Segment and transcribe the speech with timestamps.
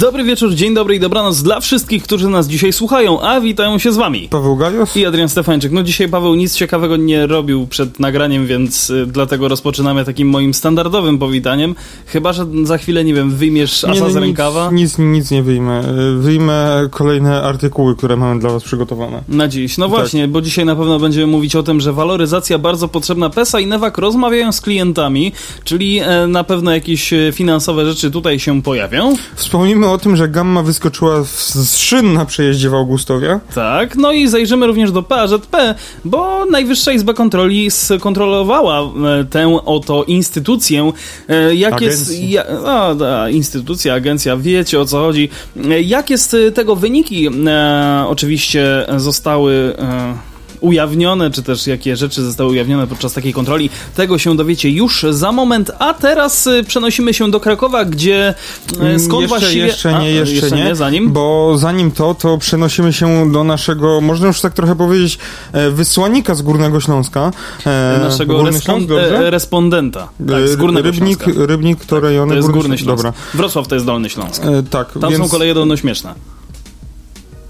[0.00, 3.92] Dobry wieczór, dzień dobry i dobranoc dla wszystkich, którzy nas dzisiaj słuchają, a witają się
[3.92, 4.28] z wami.
[4.30, 4.96] Paweł Gajos?
[4.96, 5.72] I Adrian Stefańczyk.
[5.72, 10.54] No dzisiaj Paweł nic ciekawego nie robił przed nagraniem, więc y, dlatego rozpoczynamy takim moim
[10.54, 11.74] standardowym powitaniem.
[12.06, 14.70] Chyba, że za chwilę, nie wiem, wyjmiesz asa Nie, z rękawa.
[14.72, 15.82] Nic, nic, nic nie wyjmę.
[16.16, 19.22] Y, Wyjmę kolejne artykuły, które mamy dla was przygotowane.
[19.28, 19.78] Na dziś.
[19.78, 19.96] No Tak.
[19.98, 23.30] właśnie, bo dzisiaj na pewno będziemy mówić o tym, że waloryzacja bardzo potrzebna.
[23.30, 25.32] PESA i Newak rozmawiają z klientami,
[25.64, 29.16] czyli e, na pewno jakieś e, finansowe rzeczy tutaj się pojawią.
[29.34, 33.40] Wspomnimy o tym, że Gamma wyskoczyła z szyn na przejeździe w Augustowie.
[33.54, 35.56] Tak, no i zajrzymy również do PAŻP,
[36.04, 40.92] bo Najwyższa Izba Kontroli skontrolowała e, tę oto instytucję.
[41.28, 42.22] E, Jak jest.
[42.22, 45.28] Ja, a, da, instytucja, agencja, wiecie o co chodzi.
[45.70, 49.76] E, Jakie z tego wyniki e, oczywiście zostały.
[49.78, 50.29] E,
[50.60, 55.32] ujawnione, czy też jakie rzeczy zostały ujawnione podczas takiej kontroli, tego się dowiecie już za
[55.32, 58.34] moment, a teraz e, przenosimy się do Krakowa, gdzie
[58.66, 59.66] skąd Mm, jeszcze, właściwie...
[59.66, 61.12] Jeszcze nie, A, jeszcze, nie, zanim?
[61.12, 65.18] Bo zanim to, to przenosimy się do naszego, można już tak trochę powiedzieć,
[65.52, 67.30] e, wysłannika z Górnego Śląska.
[67.66, 70.08] E, naszego Górny respon- Śląsk, e, respondenta.
[70.28, 71.46] Tak, z Górnego Rybnik, Śląska.
[71.46, 73.04] Rybnik to rejony To jest Górny Górny Śląsk.
[73.04, 73.12] Dobra.
[73.34, 74.44] Wrocław to jest Dolny Śląsk.
[74.44, 75.24] E, tak, Tam więc...
[75.24, 76.14] są koleje dolnośmieszne.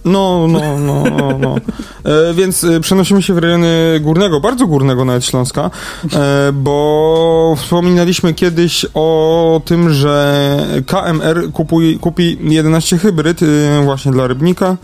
[0.05, 1.57] No, no, no, no, no.
[2.05, 5.71] E, więc e, przenosimy się w rejony górnego, bardzo górnego nawet Śląska,
[6.13, 10.57] e, bo wspominaliśmy kiedyś o tym, że
[10.87, 13.47] KMR kupuj, kupi 11 hybryd e,
[13.85, 14.77] właśnie dla Rybnika.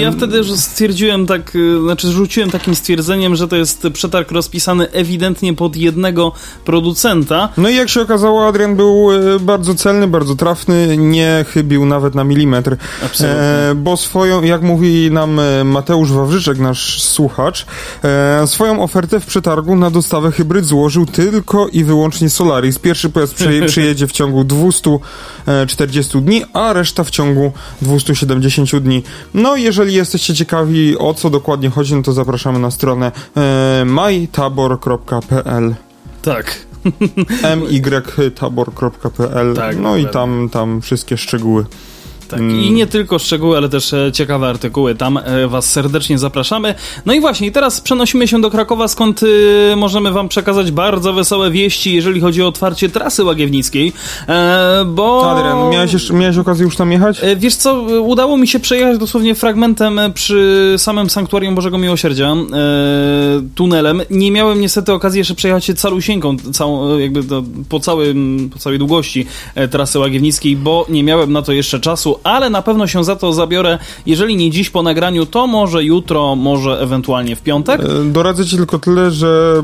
[0.00, 4.90] Ja wtedy już stwierdziłem tak, y, znaczy rzuciłem takim stwierdzeniem, że to jest przetarg rozpisany
[4.90, 6.32] ewidentnie pod jednego
[6.64, 7.48] producenta.
[7.56, 12.14] No i jak się okazało, Adrian był e, bardzo celny, bardzo trafny, nie chybił nawet
[12.14, 12.76] na milimetr.
[13.04, 13.40] Absolutnie.
[13.42, 17.66] E, bo swoją, jak mówi nam e, Mateusz Wawrzyczek, nasz słuchacz,
[18.04, 22.78] e, swoją ofertę w przetargu na dostawę hybryd złożył tylko i wyłącznie Solaris.
[22.78, 27.52] Pierwszy pojazd przyje, przyjedzie w ciągu 240 dni, a reszta w ciągu
[27.82, 29.02] 270 dni.
[29.36, 35.74] No, jeżeli jesteście ciekawi o co dokładnie chodzi, no to zapraszamy na stronę e, mytabor.pl
[36.22, 36.56] Tak.
[38.18, 41.64] mytabor.pl Tak, No i tam, tam wszystkie szczegóły.
[42.28, 42.60] Tak, Mm.
[42.64, 44.94] i nie tylko szczegóły, ale też e, ciekawe artykuły.
[44.94, 46.74] Tam e, Was serdecznie zapraszamy.
[47.06, 49.20] No i właśnie, teraz przenosimy się do Krakowa, skąd
[49.72, 53.92] e, możemy Wam przekazać bardzo wesołe wieści, jeżeli chodzi o otwarcie trasy łagiewnickiej.
[54.86, 55.30] Bo.
[55.30, 57.20] Adrian, miałeś, jeszcze, miałeś okazję już tam jechać?
[57.36, 62.34] Wiesz co, udało mi się przejechać dosłownie fragmentem przy samym Sanktuarium Bożego Miłosierdzia,
[63.54, 64.02] tunelem.
[64.10, 67.22] Nie miałem niestety okazji jeszcze przejechać się calusieńką, całą, jakby
[67.68, 69.26] po, całym, po całej długości
[69.70, 73.32] trasy łagiewnickiej, bo nie miałem na to jeszcze czasu, ale na pewno się za to
[73.32, 77.80] zabiorę, jeżeli nie dziś po nagraniu, to może jutro, może ewentualnie w piątek.
[77.80, 79.62] E, Doradzę ci tylko tyle, że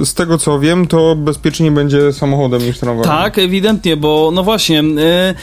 [0.00, 3.10] e, z tego co wiem, to bezpieczniej będzie samochodem niż tramwajem.
[3.10, 4.80] Tak, ewidentnie, bo no właśnie.
[4.80, 5.34] E,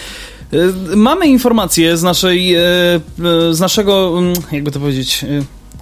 [0.96, 2.56] mamy informacje z naszej,
[3.52, 5.26] z naszego, mm, jakby to powiedzieć.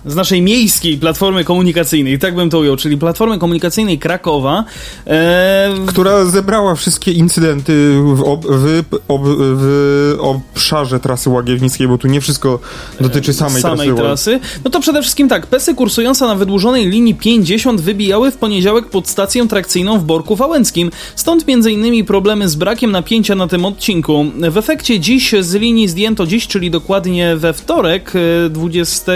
[0.06, 4.64] E, z naszej miejskiej platformy komunikacyjnej, tak bym to ujął, czyli platformy komunikacyjnej Krakowa.
[5.08, 12.08] E, Która zebrała wszystkie incydenty w, ob, w, ob, w obszarze trasy łagiewnickiej, bo tu
[12.08, 12.60] nie wszystko
[13.02, 14.02] dotyczy samej, samej trasy.
[14.02, 14.40] trasy.
[14.64, 19.08] No to przede wszystkim tak, pesy kursujące na wydłużonej linii 50 wybijały w poniedziałek pod
[19.08, 20.92] stację trakcyjną w Borku Wałęckim.
[21.16, 22.06] Stąd m.in.
[22.06, 24.26] problemy z brakiem napięcia na tym odcinku.
[24.50, 28.14] W efekcie dziś z linii zdjęto dziś, czyli dokładnie we wtorek
[28.46, 29.12] e, 20,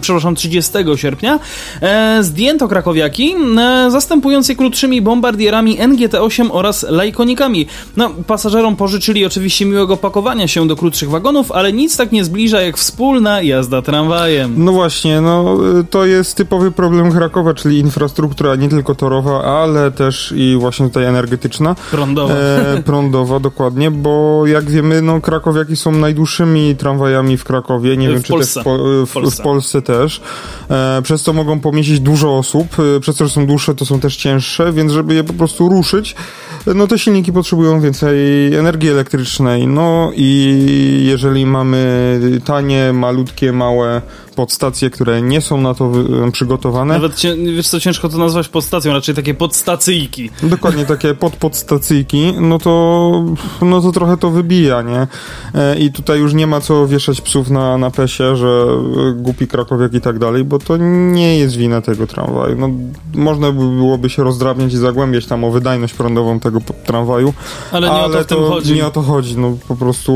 [0.00, 1.38] przepraszam, 30 sierpnia,
[1.82, 7.66] e, zdjęto krakowiaki, e, zastępując je krótszymi bombardierami NGT-8 oraz lajkonikami.
[7.96, 12.60] No, pasażerom pożyczyli oczywiście miłego pakowania się do krótszych wagonów, ale nic tak nie zbliża
[12.60, 14.54] jak wspólna jazda tramwajem.
[14.56, 19.90] No właśnie, no y, to jest typowy problem Krakowa, czyli infrastruktura nie tylko torowa, ale
[19.90, 21.74] też i właśnie tutaj energetyczna.
[21.90, 22.34] Prądowa.
[22.34, 28.12] E, prądowa, dokładnie, bo jak wiemy, no krakowiaki są najdłuższymi tramwajami w Krakowie, nie W
[28.12, 28.54] wiem czy Polsce.
[28.54, 29.42] też w, po, w, Polsce.
[29.42, 30.17] w Polsce też.
[30.70, 32.66] E, przez to mogą pomieścić dużo osób,
[32.96, 36.14] e, przez że są dłuższe, to są też cięższe, więc żeby je po prostu ruszyć,
[36.66, 44.02] e, no te silniki potrzebują więcej energii elektrycznej, no i jeżeli mamy tanie, malutkie, małe
[44.38, 45.92] podstacje, które nie są na to
[46.32, 46.94] przygotowane.
[46.94, 50.30] Nawet cię, wiesz co, ciężko to nazwać podstacją, raczej takie podstacyjki.
[50.42, 53.24] Dokładnie, takie podpodstacyjki, no to,
[53.62, 55.06] no to trochę to wybija, nie?
[55.54, 58.66] E, I tutaj już nie ma co wieszać psów na, na pesie, że
[59.10, 60.76] e, głupi krakowiak i tak dalej, bo to
[61.12, 62.56] nie jest wina tego tramwaju.
[62.58, 62.70] No,
[63.14, 67.34] można by byłoby się rozdrabniać i zagłębiać tam o wydajność prądową tego tramwaju,
[67.72, 68.74] Ale nie o to w tym chodzi.
[68.74, 69.38] nie o to chodzi.
[69.38, 70.12] No po prostu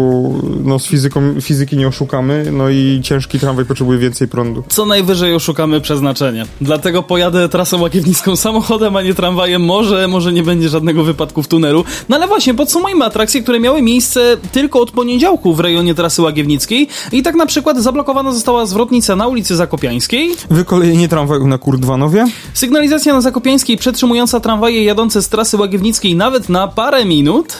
[0.65, 4.65] no, z fizyką, fizyki nie oszukamy, no i ciężki tramwaj potrzebuje więcej prądu.
[4.69, 6.47] Co najwyżej oszukamy przeznaczenie.
[6.61, 9.65] Dlatego pojadę trasą łagiewnicką samochodem, a nie tramwajem.
[9.65, 11.85] Może, może nie będzie żadnego wypadku w tunelu.
[12.09, 16.89] No ale właśnie, podsumujmy atrakcje, które miały miejsce tylko od poniedziałku w rejonie trasy łagiewnickiej.
[17.13, 22.25] I tak na przykład zablokowana została zwrotnica na ulicy Zakopiańskiej, Wykolejenie tramwaju na Kurdwanowie.
[22.55, 27.59] sygnalizacja na Zakopiańskiej przetrzymująca tramwaje jadące z trasy łagiewnickiej nawet na parę minut.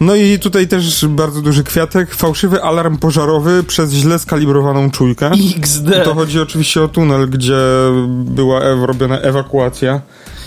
[0.00, 5.30] No i tutaj też bardzo duży kwiatek, fałszywy alarm pożarowy przez źle skalibrowaną czujkę.
[5.58, 6.04] XD.
[6.04, 7.56] To chodzi oczywiście o tunel, gdzie
[8.08, 10.00] była ew- robiona ewakuacja.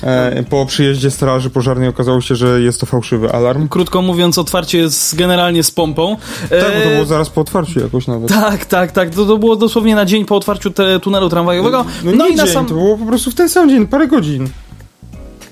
[0.03, 3.67] E, po przyjeździe straży pożarnej okazało się, że jest to fałszywy alarm.
[3.67, 6.17] Krótko mówiąc, otwarcie jest generalnie z pompą.
[6.49, 8.29] Tak, bo to E, było zaraz po otwarciu jakoś nawet.
[8.29, 9.09] Tak, tak, tak.
[9.09, 11.85] To, to było dosłownie na dzień po otwarciu te, tunelu tramwajowego.
[12.03, 12.65] No, No, nie i na dzień, sam.
[12.65, 14.49] to było po prostu w ten sam dzień, parę godzin.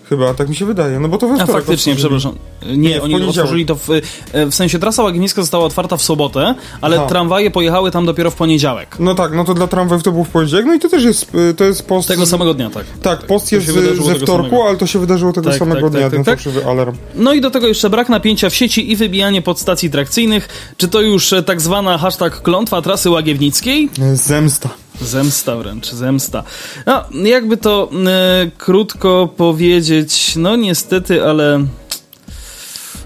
[0.10, 2.19] Chyba, tak mi się wydaje, no bo to we A wtorek faktycznie, otworzyli.
[2.19, 2.78] przepraszam.
[2.78, 4.02] Nie, Nie, oni otworzyli to w, e,
[4.46, 7.06] w sensie trasa łagiewnicka została otwarta w sobotę, ale Aha.
[7.06, 8.96] tramwaje pojechały tam dopiero w poniedziałek.
[9.00, 11.36] No tak, no to dla tramwajów to był w poniedziałek, no i to też jest,
[11.36, 12.07] y, to jest post...
[12.07, 12.86] Tego samego dnia, tak.
[13.02, 14.68] Tak, post To jest wydarzyło ze wtorku, samego.
[14.68, 16.44] ale to się wydarzyło tego Tak, samego tak, dnia, tak, ten tak, tak.
[16.44, 16.96] fałszywy alarm.
[17.16, 20.50] No i do tego jeszcze brak napięcia w sieci i wybijanie podstacji trakcyjnych.
[20.78, 23.90] Czy to już e, tak zwana hashtag klątwa trasy łagiewnickiej?
[24.13, 24.69] Zemsta.
[25.01, 26.44] Zemsta wręcz, zemsta.
[26.86, 31.65] No, jakby to e, krótko powiedzieć, no niestety, ale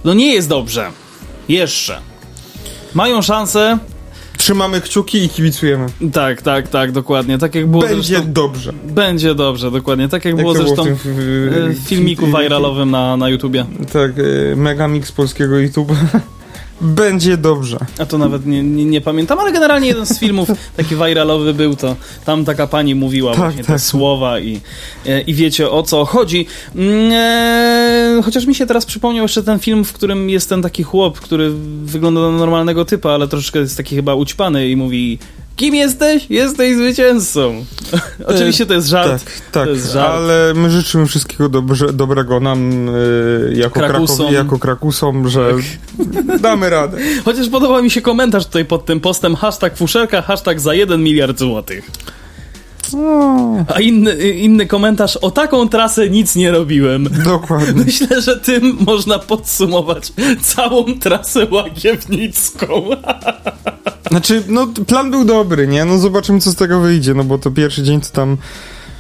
[0.05, 0.91] no nie jest dobrze.
[1.49, 1.99] Jeszcze.
[2.93, 3.77] Mają szansę.
[4.37, 5.85] Trzymamy kciuki i kibicujemy.
[6.13, 7.37] Tak, tak, tak, dokładnie.
[7.37, 8.33] Tak jak było Będzie zresztą...
[8.33, 8.73] dobrze.
[8.83, 10.09] Będzie dobrze, dokładnie.
[10.09, 13.29] Tak jak, Jak było zresztą w tym, w- e, w filmiku w- viralowym na, na
[13.29, 13.65] YouTubie.
[13.93, 15.91] Tak, y, Megamix polskiego YouTube.
[16.81, 17.77] Będzie dobrze.
[17.99, 21.75] A to nawet nie, nie, nie pamiętam, ale generalnie jeden z filmów taki viralowy był
[21.75, 21.95] to.
[22.25, 23.81] Tam taka pani mówiła Tak, właśnie te tak.
[23.81, 24.61] słowa i,
[25.05, 26.45] e, i wiecie o co chodzi.
[26.75, 27.09] Mm,
[28.19, 31.19] E, chociaż mi się teraz przypomniał jeszcze ten film, w którym jest ten taki chłop,
[31.19, 31.51] który
[31.83, 35.19] wygląda na normalnego typa, ale troszeczkę jest taki chyba ućpany i mówi
[35.59, 36.25] Kim jesteś?
[36.29, 37.65] Jesteś zwycięzcą.
[38.35, 39.11] Oczywiście to jest żart.
[39.11, 39.21] Tak,
[39.51, 40.13] tak, jest żart.
[40.13, 44.17] ale my życzymy wszystkiego dobrze, dobrego nam y, jako, Krakusom.
[44.17, 45.51] Krakowi, jako Krakusom, że
[46.41, 46.97] damy radę.
[47.25, 51.39] Chociaż podoba mi się komentarz tutaj pod tym postem hashtag fuszelka, hashtag za 1 miliard
[51.39, 51.91] złotych.
[52.93, 57.07] No, A inny, inny komentarz, o taką trasę nic nie robiłem.
[57.23, 57.83] dokładnie.
[57.85, 62.89] Myślę, że tym można podsumować całą trasę łagiewnicką.
[64.09, 65.85] Znaczy, no plan był dobry, nie?
[65.85, 68.37] No zobaczymy, co z tego wyjdzie, no bo to pierwszy dzień, to tam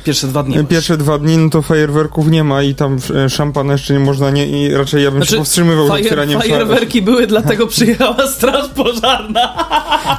[0.03, 0.65] Pierwsze dwa dni.
[0.65, 4.29] Pierwsze dwa dni, no to fajerwerków nie ma i tam e, szampana jeszcze nie można,
[4.31, 8.27] nie, i raczej ja bym się powstrzymywał z Znaczy, fajer, otwieraniem fajerwerki były, dlatego przyjechała
[8.27, 9.67] straż pożarna.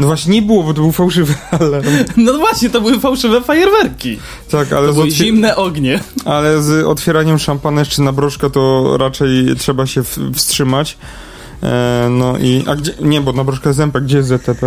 [0.00, 1.86] No właśnie nie było, bo to był fałszywy alarm.
[2.16, 4.18] No właśnie, to były fałszywe fajerwerki.
[4.50, 6.00] Tak, ale To były zimne ognie.
[6.24, 10.02] ale z otwieraniem szampana jeszcze na broszkę to raczej trzeba się
[10.34, 10.98] wstrzymać.
[11.62, 14.66] E, no i, a gdzie, nie, bo na broszkę zępek, gdzie jest ZTP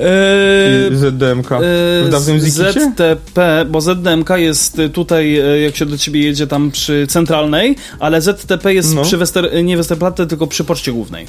[0.00, 1.48] Eee, i ZDMK?
[2.04, 2.72] W dawnym Eee, Zikicie?
[2.72, 8.20] ZTP, bo ZDMK jest tutaj, e, jak się do ciebie jedzie tam przy centralnej, ale
[8.20, 9.02] ZTP jest No.
[9.02, 11.26] przy Wester, nie Westerplatte, tylko przy poczcie głównej.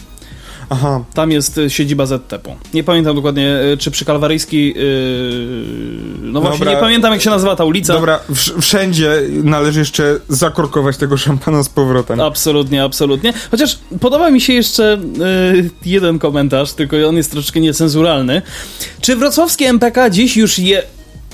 [0.69, 2.56] Aha, Tam jest y, siedziba ZTP-u.
[2.74, 4.68] Nie pamiętam dokładnie, y, czy przy Kalwaryjskiej.
[4.68, 4.83] Yy...
[6.21, 6.74] No właśnie, Dobra.
[6.74, 7.94] nie pamiętam, jak się nazywa ta ulica.
[7.94, 9.12] dobra, wsz- wszędzie
[9.44, 12.20] należy jeszcze zakorkować tego szampana z powrotem.
[12.22, 13.34] Absolutnie, absolutnie.
[13.51, 14.98] Chociaż podoba mi się jeszcze
[15.55, 18.41] y, jeden komentarz, tylko on jest troszeczkę niecenzuralny.
[19.01, 20.84] Czy wrocławskie MPK dziś już je.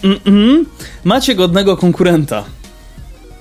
[0.04, 0.64] Mm-mm,
[1.04, 2.44] macie godnego konkurenta?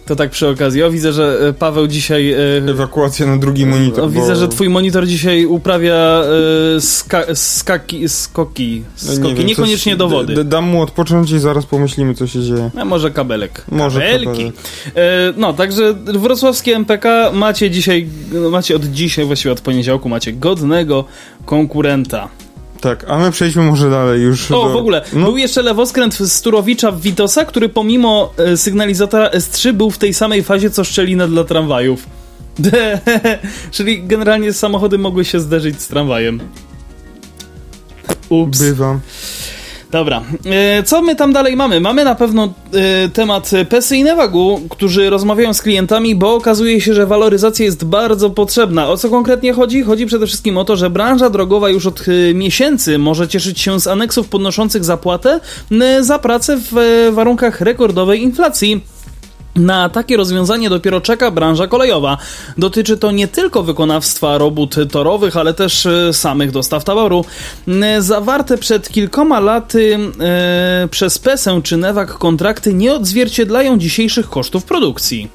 [0.07, 0.83] To tak przy okazji.
[0.83, 2.33] O, widzę, że e, Paweł dzisiaj.
[2.33, 2.37] e,
[2.71, 4.01] Ewakuacja na drugi monitor.
[4.05, 6.23] o, bo- widzę, że twój monitor dzisiaj uprawia
[6.77, 8.83] e, ska, skaki, skoki.
[9.07, 9.35] No nie skoki.
[9.35, 10.45] wiem, Niekoniecznie coś- do wody.
[10.45, 12.71] Dam mu odpocząć i zaraz pomyślimy, co się dzieje.
[12.77, 13.65] A może kabelek.
[13.69, 14.27] Może Kabelki.
[14.27, 14.55] kabelek.
[14.97, 18.09] E, no, także wrocławskie MPK macie dzisiaj,
[18.51, 21.05] macie od dzisiaj, właściwie od poniedziałku, macie godnego
[21.47, 22.29] konkurenta.
[22.85, 24.51] Tak, a my przejdźmy może dalej już.
[24.51, 24.73] O, do...
[24.73, 29.73] w ogóle, No, był jeszcze lewoskręt z Turowicza w Witosa, który pomimo e, sygnalizatora S3
[29.73, 32.07] był w tej samej fazie, co szczelina dla tramwajów.
[33.71, 36.41] Czyli generalnie samochody mogły się zderzyć z tramwajem.
[38.29, 38.59] Ups.
[38.59, 39.01] Bywam.
[39.91, 41.81] Dobra, e, co my tam dalej mamy?
[41.81, 46.95] Mamy na pewno e, temat Pesy i Nevagu, którzy rozmawiają z klientami, bo okazuje się,
[46.95, 48.89] że waloryzacja jest bardzo potrzebna.
[48.89, 49.83] O co konkretnie chodzi?
[49.83, 53.81] Chodzi przede wszystkim o to, że branża drogowa już od e, miesięcy może cieszyć się
[53.81, 55.41] z aneksów podnoszących zapłatę
[56.01, 56.75] za pracę w
[57.15, 58.94] warunkach rekordowej inflacji.
[59.57, 62.19] Na takie rozwiązanie dopiero czeka branża kolejowa.
[62.59, 66.85] Dotyczy to nie tylko wykonawstwa robót torowych, ale też e, samych dostaw.
[67.83, 74.65] E, zawarte przed kilkoma laty e, przez PESę czy Newak kontrakty nie odzwierciedlają dzisiejszych kosztów
[74.65, 75.29] produkcji.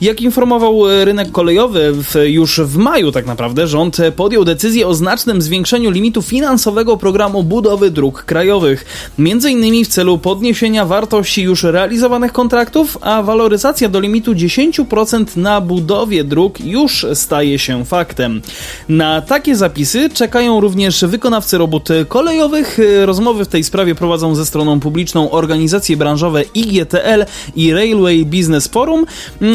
[0.00, 4.94] Jak informował e, rynek kolejowy, w, już w maju tak naprawdę rząd podjął decyzję o
[4.94, 8.84] znacznym zwiększeniu limitu finansowego programu budowy dróg krajowych.
[9.18, 15.60] Między innymi w celu podniesienia wartości już realizowanych kontraktów, a waloryzacja do limitu 10% na
[15.60, 18.42] budowie dróg już staje się faktem.
[18.88, 22.78] Na takie zapisy czekają również wykonawcy robót kolejowych.
[23.04, 27.24] Rozmowy w tej sprawie prowadzą ze stroną publiczną organizacje branżowe IGTL
[27.56, 29.06] i Railway Business Forum.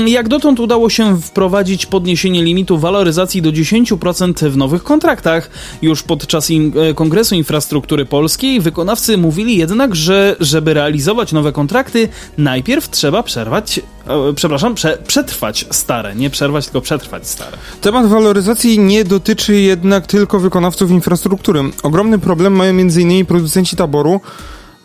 [0.05, 5.49] Jak dotąd udało się wprowadzić podniesienie limitu waloryzacji do 10% w nowych kontraktach.
[5.81, 12.09] Już podczas in e, Kongresu Infrastruktury Polskiej wykonawcy mówili jednak, że żeby realizować nowe kontrakty,
[12.37, 16.15] najpierw trzeba przerwać, e, przepraszam, prze, przetrwać stare.
[16.15, 17.57] Nie przerwać, tylko przetrwać stare.
[17.81, 21.59] Temat waloryzacji nie dotyczy jednak tylko wykonawców infrastruktury.
[21.83, 23.25] Ogromny problem mają m.in.
[23.25, 24.21] producenci taboru,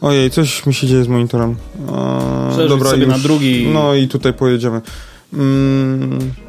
[0.00, 1.56] Ojej, coś mi się dzieje z monitorem.
[2.60, 3.68] Eee, dobra, sobie już, na drugi.
[3.72, 4.80] No i tutaj pojedziemy.
[5.30, 6.47] Mm, e,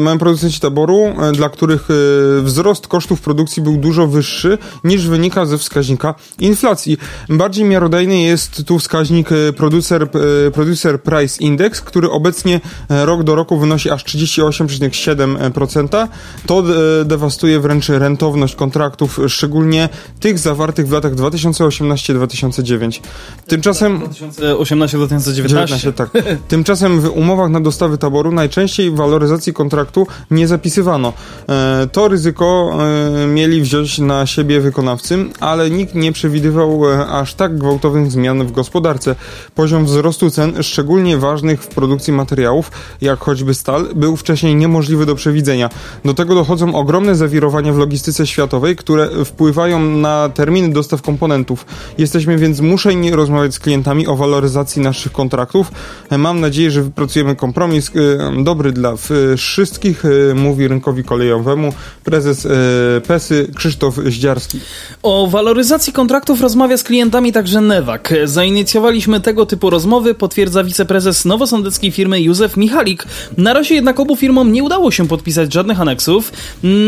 [0.00, 1.94] mają producenci taboru, e, dla których e,
[2.42, 6.98] wzrost kosztów produkcji był dużo wyższy niż wynika ze wskaźnika inflacji.
[7.28, 10.08] Bardziej miarodajny jest tu wskaźnik producer,
[10.52, 16.08] producer price index, który obecnie rok do roku wynosi aż 38,7%.
[16.46, 16.62] To
[17.04, 19.88] dewastuje wręcz rentowność kontraktów, szczególnie
[20.20, 23.00] tych zawartych w latach 2018-2009.
[23.46, 26.10] Tymczasem 2018-2019 tak.
[26.48, 31.12] Tymczasem w umowach na dostawy taboru najczęściej waloryzacji kontraktu nie zapisywano.
[31.48, 32.78] E, to ryzyko
[33.22, 38.46] e, mieli wziąć na siebie wykonawcy, ale nikt nie przewidywał e, aż tak gwałtownych zmian
[38.46, 39.14] w gospodarce.
[39.54, 45.14] Poziom wzrostu cen, szczególnie ważnych w produkcji materiałów, jak choćby stal, był wcześniej niemożliwy do
[45.14, 45.70] przewidzenia.
[46.04, 51.66] Do tego dochodzą ogromne zawirowania w logistyce światowej, które wpływają na terminy dostaw komponentów.
[51.98, 55.72] Jesteśmy więc zmuszeni rozmawiać z klientami o waloryzacji naszych kontraktów.
[56.18, 57.90] Mam nadzieję, że wypracujemy kompromis
[58.44, 58.96] dobry dla
[59.52, 61.72] wszystkich, e, mówi rynkowi kolejowemu
[62.04, 62.50] prezes e,
[63.06, 64.60] PESY Krzysztof Zdziarski.
[65.02, 68.14] O waloryzacji kontraktów rozmawia z klientami także Newak.
[68.24, 73.04] Zainicjowaliśmy tego typu rozmowy, potwierdza wiceprezes nowosądeckiej firmy Józef Michalik.
[73.38, 76.32] Na razie jednak obu firmom nie udało się podpisać żadnych aneksów.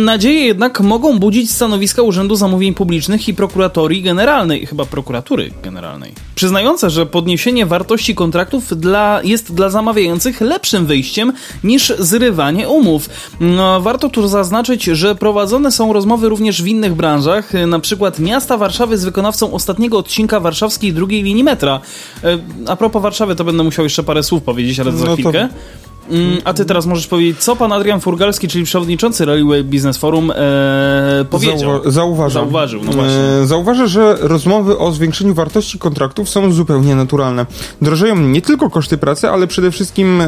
[0.04, 6.12] Nadzieje jednak mogą budzić stanowiska Urzędu Zamówień Publicznych i Prokuratorii Generalnej, chyba Prokuratury Generalnej.
[6.35, 11.33] Przyznające, że podniesienie wartości kontraktów dla, jest dla zamawiających lepszym wyjściem
[11.64, 13.09] niż zrywanie umów.
[13.41, 18.57] No, warto tu zaznaczyć, że prowadzone są rozmowy również w innych branżach, na przykład miasta
[18.57, 21.81] Warszawy z wykonawcą ostatniego odcinka warszawskiej drugiej linii metra.
[22.25, 25.49] E, a propos Warszawy, to będę musiał jeszcze parę słów powiedzieć, ale za no chwilkę.
[25.49, 25.84] To...
[26.11, 30.31] Mm, a ty teraz możesz powiedzieć, co pan Adrian Furgalski, czyli przewodniczący Railway Business Forum,
[30.31, 31.59] e, powiedział?
[31.59, 32.43] Zauwa zauważył.
[32.43, 33.19] Zauważył, no właśnie.
[33.43, 37.47] E, zauważa, że rozmowy o zwiększeniu wartości kontraktów są zupełnie naturalne.
[37.83, 40.27] Drożeją nie tylko koszty pracy, ale przede wszystkim e,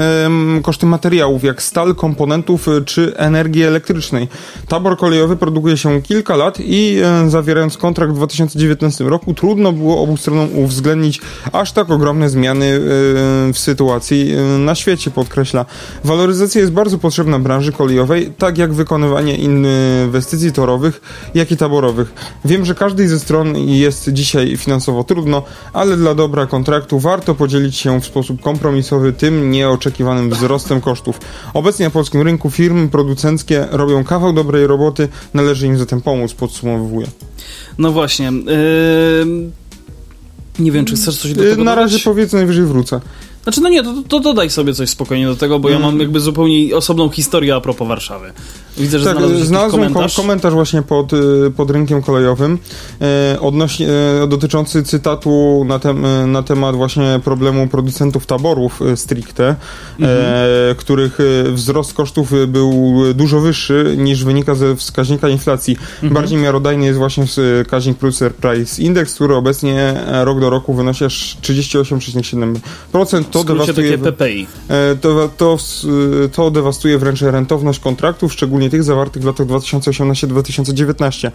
[0.63, 4.29] koszty materiałów, jak stal, komponentów e, czy energii elektrycznej.
[4.69, 10.03] Tabor kolejowy produkuje się kilka lat i e, zawierając kontrakt w 2019 roku, trudno było
[10.03, 11.21] obu stronom uwzględnić
[11.53, 12.81] aż tak ogromne zmiany
[13.53, 15.66] w sytuacji na świecie, podkreśla.
[16.05, 21.01] Waloryzacja jest bardzo potrzebna branży kolejowej, tak jak wykonywanie inwestycji torowych,
[21.35, 22.15] jak i taborowych.
[22.45, 25.43] Wiem, że każdej ze stron jest dzisiaj finansowo trudno,
[25.73, 31.21] ale dla dobra kontraktu warto podzielić się w sposób kompromisowy tym nieoczekiwanym wzrostem kosztów.
[31.55, 37.07] Obecnie na polskim rynku firmy producenckie robią kawał dobrej roboty, należy im zatem pomóc, podsumowuję.
[37.79, 38.33] No właśnie.
[38.47, 39.51] Yy...
[40.59, 43.01] Nie wiem, czy chcesz coś do tego Na razie powiedz, najwyżej wrócę.
[43.47, 46.01] Znaczy, no nie, to, to dodaj sobie coś spokojnie do tego, bo ja mam mm.
[46.01, 48.33] jakby zupełnie osobną historię a propos Warszawy.
[48.77, 50.17] Widzę, że tak, znalazłem komentarz.
[50.17, 51.17] komentarz właśnie pod, y,
[51.57, 52.59] pod rynkiem kolejowym
[53.01, 53.89] e, odnośnie,
[54.23, 59.57] e, dotyczący cytatu na, tem, e, na temat właśnie problemu producentów taborów e, stricte, e,
[59.99, 60.77] mhm.
[60.77, 65.77] których e, wzrost kosztów był dużo wyższy niż wynika ze wskaźnika inflacji.
[65.95, 66.13] Mhm.
[66.13, 71.37] Bardziej miarodajny jest właśnie wskaźnik Producer Price Index, który obecnie rok do roku wynosi aż
[71.43, 73.36] 38,7%.
[73.39, 73.99] To dewastuje...
[73.99, 74.47] PPI.
[74.69, 75.57] E, to, to,
[76.33, 81.31] to dewastuje wręcz rentowność kontraktów, szczególnie tych zawartych w latach 2018-2019.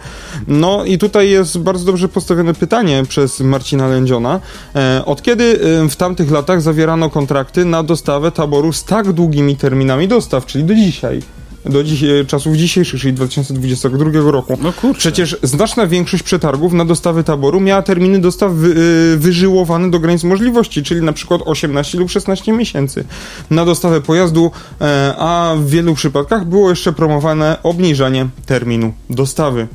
[0.48, 4.40] No i tutaj jest bardzo dobrze postawione pytanie przez Marcina Lędziona.
[4.74, 5.58] E, od kiedy
[5.90, 10.74] w tamtych latach zawierano kontrakty na dostawę taboru z tak długimi terminami dostaw, czyli do
[10.74, 11.22] dzisiaj?
[11.64, 14.58] Do dziś, czasów dzisiejszych, czyli 2022 roku.
[14.62, 14.98] No kurczę.
[14.98, 18.68] Przecież znaczna większość przetargów na dostawy taboru miała terminy dostaw wy,
[19.14, 23.04] y, wyżyłowane do granic możliwości, czyli na przykład 18 lub 16 miesięcy.
[23.50, 24.50] Na dostawę pojazdu,
[24.80, 29.68] e, a w wielu przypadkach było jeszcze promowane obniżanie terminu dostawy.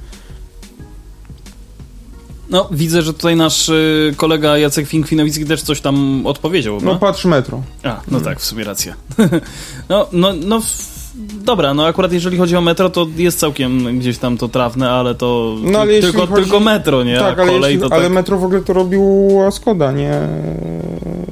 [2.50, 6.80] No, widzę, że tutaj nasz y, kolega Jacek Finkwinowicki też coś tam odpowiedział.
[6.82, 7.64] No, patrz metro.
[7.84, 8.24] A, no hmm.
[8.24, 8.96] tak, w sumie racja.
[9.90, 10.62] no, no, no
[11.18, 15.16] dobra, no akurat jeżeli chodzi o metro, to jest całkiem gdzieś tam to trafne, ale
[15.16, 16.44] to no, ale tylko, chodzi...
[16.44, 17.20] tylko metro, nie?
[17.20, 18.12] Tak, ale, jeśli, ale tak...
[18.12, 20.14] metro w ogóle to robiła Skoda, nie?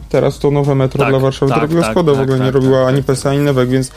[0.09, 2.39] Teraz to nowe metro tak, dla Warszawy tak, to robiła tak, Skoda, w tak, ogóle
[2.39, 3.91] nie tak, robiła ani PESA, ani Newek, więc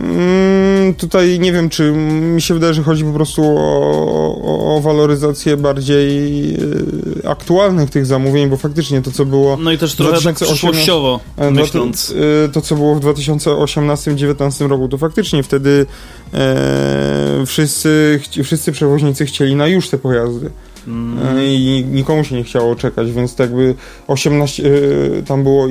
[0.00, 4.80] Mm, tutaj nie wiem, czy mi się wydaje, że chodzi po prostu o, o, o
[4.80, 6.08] waloryzację bardziej
[6.54, 9.56] y, aktualnych tych zamówień, bo faktycznie to, co było.
[9.56, 12.10] No i też trochę 2018, tak przyszłościowo e, myśląc.
[12.10, 15.86] Y, to, co było w 2018-2019 roku, to faktycznie wtedy
[16.34, 20.50] e, wszyscy, wszyscy przewoźnicy chcieli na już te pojazdy.
[20.86, 21.38] Mm.
[21.38, 23.74] E, I nikomu się nie chciało czekać, więc tak jakby
[24.06, 25.66] 18, e, tam było,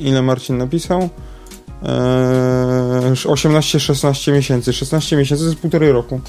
[0.00, 1.08] ile Marcin napisał?
[1.82, 4.72] 18-16 eee, miesięcy.
[4.72, 6.20] 16 miesięcy to jest półtorej roku.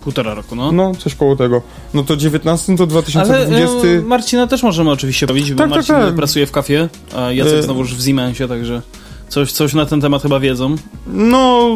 [0.00, 0.72] Półtora roku, no.
[0.72, 1.62] No, coś koło tego.
[1.94, 3.84] No to 19 to 2020...
[3.84, 6.14] Ale e, Marcina też możemy oczywiście powiedzieć, bo tak, tak Marcin tak, tak.
[6.14, 7.62] pracuje w kafie, a Jacek e...
[7.62, 8.82] znowuż w Siemensie, także...
[9.28, 10.76] Coś, coś na ten temat chyba wiedzą.
[11.06, 11.68] No,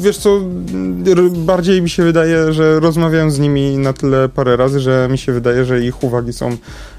[0.00, 0.40] wiesz co,
[1.30, 5.32] bardziej mi się wydaje, że rozmawiałem z nimi na tyle parę razy, że mi się
[5.32, 6.56] wydaje, że ich uwagi są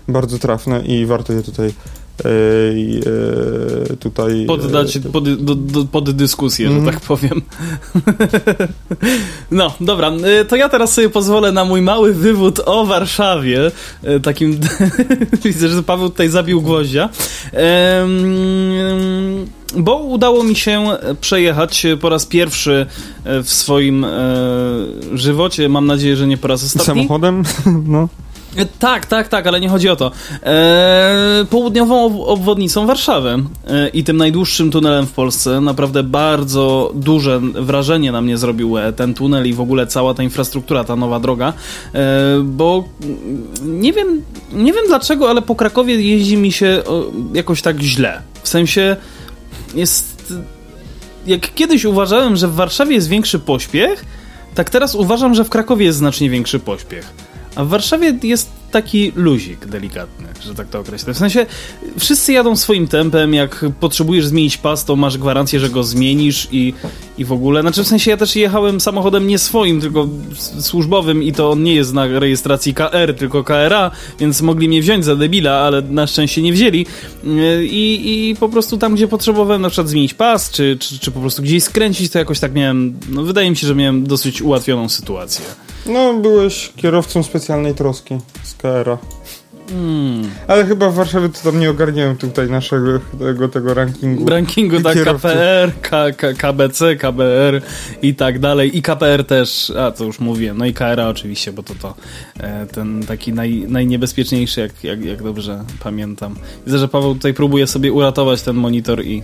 [0.08, 1.74] bardzo trafne i warto je tutaj
[4.00, 4.46] tutaj...
[4.46, 6.80] Poddać pod, do, do, pod dyskusję, mm.
[6.80, 6.96] że mhm.
[6.96, 7.42] tak powiem.
[9.52, 13.72] no, dobra, e, to ja teraz sobie pozwolę na mój mały wywód o Warszawie.
[14.04, 14.60] E, takim...
[15.44, 17.10] Widzę, że Paweł tutaj zabił gwoździa.
[19.76, 20.86] Bo udało mi się
[21.22, 22.86] przejechać po raz pierwszy
[23.26, 24.06] w swoim
[25.14, 25.70] żywocie.
[25.70, 26.86] Mam nadzieję, że nie po raz ostatni.
[26.86, 27.44] Samochodem?
[27.88, 28.10] No.
[28.80, 30.12] Tak, tak, tak, ale nie chodzi o to.
[30.44, 35.62] Eee, południową obwodnicą Warszawy eee, i tym najdłuższym tunelem w Polsce.
[35.62, 40.24] Naprawdę bardzo duże wrażenie na mnie zrobił e, ten tunel i w ogóle cała ta
[40.24, 41.54] infrastruktura, ta nowa droga,
[41.94, 42.04] eee,
[42.44, 42.84] bo
[43.64, 44.22] nie wiem,
[44.54, 46.84] nie wiem dlaczego, ale po Krakowie jeździ mi się
[47.34, 48.22] jakoś tak źle.
[48.44, 48.96] W sensie
[49.76, 50.34] jest...
[51.28, 54.06] Jak kiedyś uważałem, że w Warszawie jest większy pośpiech,
[54.56, 57.23] tak teraz uważam, że w Krakowie jest znacznie większy pośpiech.
[57.56, 61.14] A w Warszawie jest taki luzik delikatny, że tak to określę.
[61.14, 61.46] W sensie
[62.00, 66.74] wszyscy jadą swoim tempem, jak potrzebujesz zmienić pas, to masz gwarancję, że go zmienisz i,
[67.18, 67.62] i w ogóle.
[67.62, 70.08] Znaczy w sensie ja też jechałem samochodem nie swoim, tylko
[70.60, 75.06] służbowym i to on nie jest na rejestracji KR, tylko KRA, więc mogli mnie wziąć
[75.06, 76.86] za debila, ale na szczęście nie wzięli.
[77.62, 81.20] I, i po prostu tam, gdzie potrzebowałem na przykład zmienić pas, czy, czy, czy po
[81.20, 84.90] prostu gdzieś skręcić, to jakoś tak miałem, no wydaje mi się, że miałem dosyć ułatwioną
[84.90, 85.46] sytuację.
[85.86, 88.98] No, byłeś kierowcą specjalnej troski z KR-a.
[89.70, 90.30] Hmm.
[90.48, 94.30] Ale chyba w Warszawie to tam nie ogarniałem tutaj naszego tego, tego rankingu.
[94.30, 97.62] Rankingu, tak, KPR, K, K, KBC, KBR
[98.02, 98.78] i tak dalej.
[98.78, 101.94] I KPR też, a to już mówiłem, no i KRA oczywiście, bo to to
[102.40, 106.36] e, ten taki naj, najniebezpieczniejszy, jak, jak, jak dobrze pamiętam.
[106.66, 109.24] Widzę, że Paweł tutaj próbuje sobie uratować ten monitor i...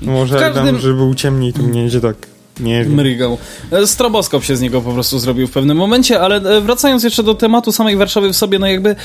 [0.00, 0.64] i Może każdym...
[0.64, 2.16] dam, żeby był ciemniej, to mnie idzie tak
[2.60, 2.94] nie wiem.
[2.94, 3.38] Mrygał.
[3.70, 7.22] E, stroboskop się z niego po prostu zrobił w pewnym momencie, ale e, wracając jeszcze
[7.22, 8.96] do tematu samej Warszawy w sobie, no jakby e,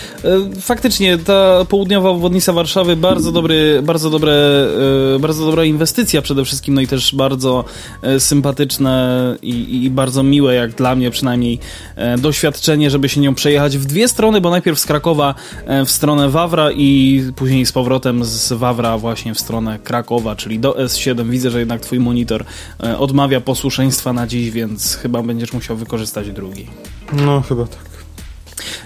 [0.62, 4.30] faktycznie ta południowa obwodnica Warszawy bardzo dobry, bardzo dobre,
[5.20, 7.66] bardzo dobra inwestycja przede wszystkim, no i też bardzo
[8.20, 11.60] sympatyczne i, i bardzo miłe, jak dla mnie przynajmniej,
[12.18, 15.36] doświadczenie, żeby się nią przejechać w dwie strony, bo najpierw z Krakowa
[15.86, 20.72] w stronę Wawra i później z powrotem z Wawra właśnie w stronę Krakowa, czyli do
[20.72, 21.30] S7.
[21.30, 22.44] Widzę, że jednak twój monitor
[23.00, 26.68] odmawia posłuszeństwa na dziś, więc chyba będziesz musiał wykorzystać drugi.
[27.14, 27.99] No, chyba tak.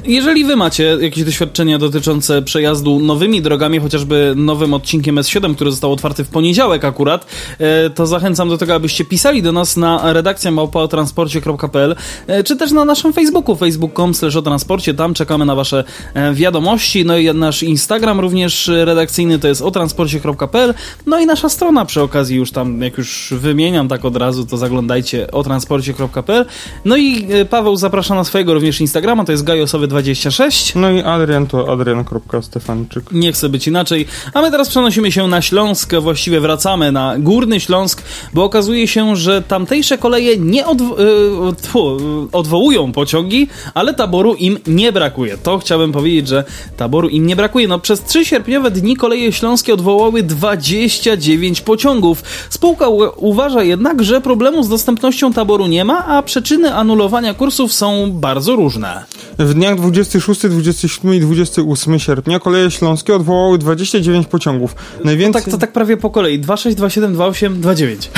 [0.06, 5.92] Jeżeli wy macie jakieś doświadczenia dotyczące przejazdu nowymi drogami, chociażby nowym odcinkiem S7, który został
[5.92, 7.26] otwarty w poniedziałek akurat,
[7.60, 11.96] e, to zachęcam do tego, abyście pisali do nas na redakcja małpaotransporcie.pl
[12.28, 15.84] e, czy też na naszym Facebooku, facebook.com slash transporcie, tam czekamy na wasze
[16.14, 20.74] e, wiadomości, no i nasz Instagram również redakcyjny to jest otransporcie.pl,
[21.06, 24.58] no i nasza strona przy okazji już tam, jak już wymieniam tak od razu, to
[24.58, 26.46] zaglądajcie otransporcie.pl,
[26.86, 30.76] no i Paweł zaprasza na swojego również Instagrama, to jest Gajos losowy 26.
[30.76, 33.12] No i Adrian to adrian.stefanczyk.
[33.12, 34.06] Nie chcę być inaczej.
[34.34, 39.16] A my teraz przenosimy się na Śląsk, właściwie wracamy na Górny Śląsk, bo okazuje się,
[39.16, 41.98] że tamtejsze koleje nie odwo y, tfu,
[42.32, 45.38] odwołują pociągi, ale taboru im nie brakuje.
[45.38, 46.44] To chciałbym powiedzieć, że
[46.78, 47.68] taboru im nie brakuje.
[47.68, 52.24] No przez trzy sierpniowe dni koleje śląskie odwołały 29 pociągów.
[52.50, 58.12] Spółka uważa jednak, że problemu z dostępnością taboru nie ma, a przyczyny anulowania kursów są
[58.12, 59.06] bardzo różne.
[59.40, 64.76] W dniach 26, 27 i 28 sierpnia koleje śląskie odwołały 29 pociągów.
[65.04, 65.42] Najwięcej...
[65.42, 66.40] No tak, to tak prawie po kolei.
[66.40, 68.12] 26, 27, 28, 29.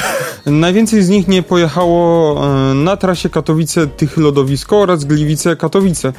[0.46, 6.14] Najwięcej z nich nie pojechało e, na trasie Katowice-Tychy-Lodowisko oraz Gliwice-Katowice.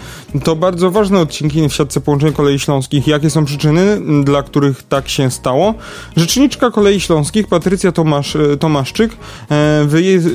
[0.44, 3.06] To bardzo ważne odcinki w siatce połączeń kolei śląskich.
[3.06, 5.74] Jakie są przyczyny, dla których tak się stało?
[6.16, 9.12] Rzeczniczka kolei śląskich Patrycja Tomasz, e, Tomaszczyk
[9.50, 9.84] e,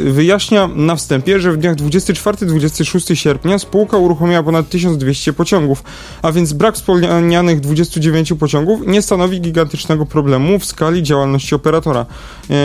[0.06, 5.84] wyjaśnia na wstępie, że w dniach 24-26 sierpnia spółka uruchomiła ponad 1200 pociągów,
[6.22, 12.06] a więc brak wspomnianych 29 pociągów nie stanowi gigantycznego problemu w skali działalności operatora.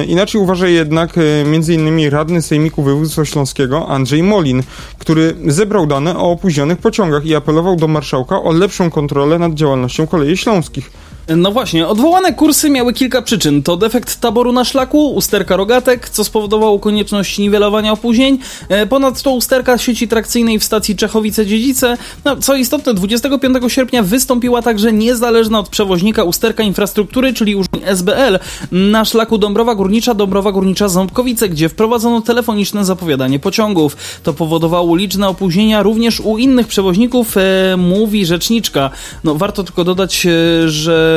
[0.06, 1.14] Inaczej uważa jednak
[1.44, 2.10] m.in.
[2.10, 4.62] radny Sejmiku Województwa Śląskiego Andrzej Molin,
[4.98, 10.06] który zebrał dane o opóźnionych pociągach i apelował do marszałka o lepszą kontrolę nad działalnością
[10.06, 10.90] kolei śląskich.
[11.28, 13.62] No właśnie, odwołane kursy miały kilka przyczyn.
[13.62, 18.38] To defekt taboru na szlaku, usterka rogatek, co spowodowało konieczność niwelowania opóźnień.
[18.68, 21.96] E, ponadto usterka sieci trakcyjnej w stacji Czechowice-Dziedzice.
[22.24, 28.38] No, co istotne, 25 sierpnia wystąpiła także niezależna od przewoźnika usterka infrastruktury, czyli urządzeń SBL,
[28.72, 33.96] na szlaku Dąbrowa Górnicza, Dąbrowa Górnicza Ząbkowice, gdzie wprowadzono telefoniczne zapowiadanie pociągów.
[34.22, 38.90] To powodowało liczne opóźnienia również u innych przewoźników, e, mówi rzeczniczka.
[39.24, 41.15] No, warto tylko dodać, e, że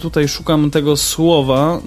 [0.00, 1.80] tutaj szukam tego słowa.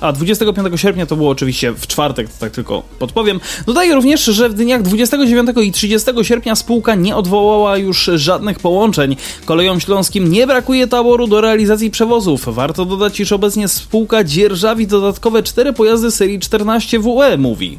[0.00, 3.40] A 25 sierpnia to było oczywiście w czwartek, to tak tylko podpowiem.
[3.66, 9.16] Dodaję również, że w dniach 29 i 30 sierpnia spółka nie odwołała już żadnych połączeń.
[9.44, 12.54] Kolejom śląskim nie brakuje taboru do realizacji przewozów.
[12.54, 17.78] Warto dodać, iż obecnie spółka dzierżawi dodatkowe cztery pojazdy serii 14 WE, mówi.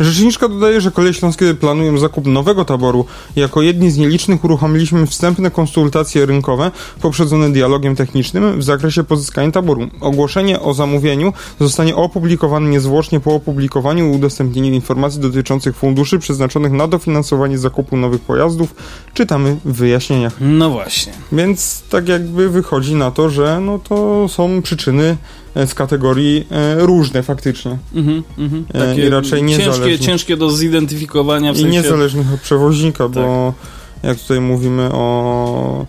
[0.00, 3.06] Rzeczniczka dodaje, że Koleje Śląskie planują zakup nowego taboru.
[3.36, 9.88] Jako jedni z nielicznych uruchomiliśmy wstępne konsultacje rynkowe poprzedzone dialogiem technicznym w zakresie pozyskania taboru.
[10.00, 16.88] Ogłoszenie o zamówieniu zostanie opublikowane niezwłocznie po opublikowaniu i udostępnieniu informacji dotyczących funduszy przeznaczonych na
[16.88, 18.74] dofinansowanie zakupu nowych pojazdów.
[19.14, 20.32] Czytamy w wyjaśnieniach.
[20.40, 21.12] No właśnie.
[21.32, 25.16] Więc tak jakby wychodzi na to, że no to są przyczyny
[25.54, 27.78] w e, kategorii e, różne faktycznie.
[27.94, 28.64] Mhm, mhm.
[28.64, 29.86] Takie I raczej niezależne.
[29.86, 31.68] Ciężkie, ciężkie do zidentyfikowania w sensie...
[31.68, 33.10] I niezależnych od przewoźnika, tak.
[33.10, 33.54] bo
[34.02, 35.86] jak tutaj mówimy o...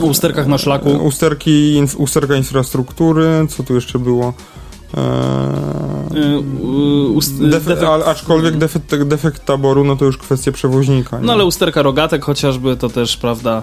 [0.00, 0.90] Usterkach na szlaku.
[0.90, 4.34] Usterki, inf, usterka infrastruktury, co tu jeszcze było?
[4.96, 6.42] Eee,
[7.50, 11.18] defekt, aczkolwiek defekt, defekt, taboru, no to już kwestia przewoźnika.
[11.18, 11.26] Nie?
[11.26, 13.62] No ale usterka rogatek chociażby to też, prawda...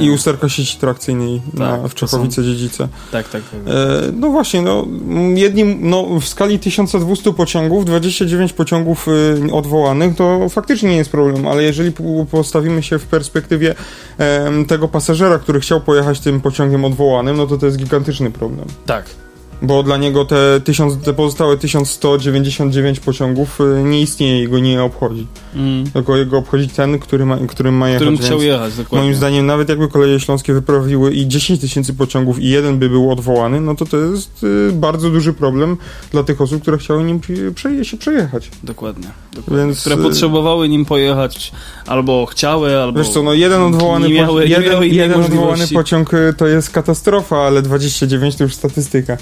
[0.00, 2.88] I usterka sieci trakcyjnej tak, na, w Czechowice Dziedzice.
[3.12, 3.42] Tak, tak.
[3.42, 3.60] tak.
[3.74, 4.86] E, no właśnie, no,
[5.34, 11.46] jednim, no, w skali 1200 pociągów, 29 pociągów y, odwołanych, to faktycznie nie jest problem,
[11.46, 11.92] ale jeżeli
[12.30, 13.74] postawimy się w perspektywie
[14.18, 18.66] e, tego pasażera, który chciał pojechać tym pociągiem odwołanym, no to to jest gigantyczny problem.
[18.86, 19.19] Tak
[19.62, 24.82] bo dla niego te, tysiąc, te pozostałe 1199 pociągów y, nie istnieje i go nie
[24.82, 25.26] obchodzi.
[25.54, 25.90] Mm.
[25.90, 28.02] Tylko jego obchodzi ten, który ma, którym ma jechać.
[28.02, 28.98] Którym chciał jechać, dokładnie.
[28.98, 33.10] Moim zdaniem, nawet jakby koleje śląskie wyprawiły i 10 tysięcy pociągów i jeden by był
[33.10, 35.76] odwołany, no to to jest y, bardzo duży problem
[36.10, 37.20] dla tych osób, które chciały nim
[37.54, 38.50] przeje się przejechać.
[38.62, 39.08] Dokładnie.
[39.34, 39.64] dokładnie.
[39.66, 41.52] Więc, które y, potrzebowały nim pojechać,
[41.86, 42.98] albo chciały, albo.
[42.98, 47.36] Wiesz co, no jeden odwołany, nie miały, po, jeden, jeden odwołany pociąg to jest katastrofa,
[47.36, 49.16] ale 29 to już statystyka.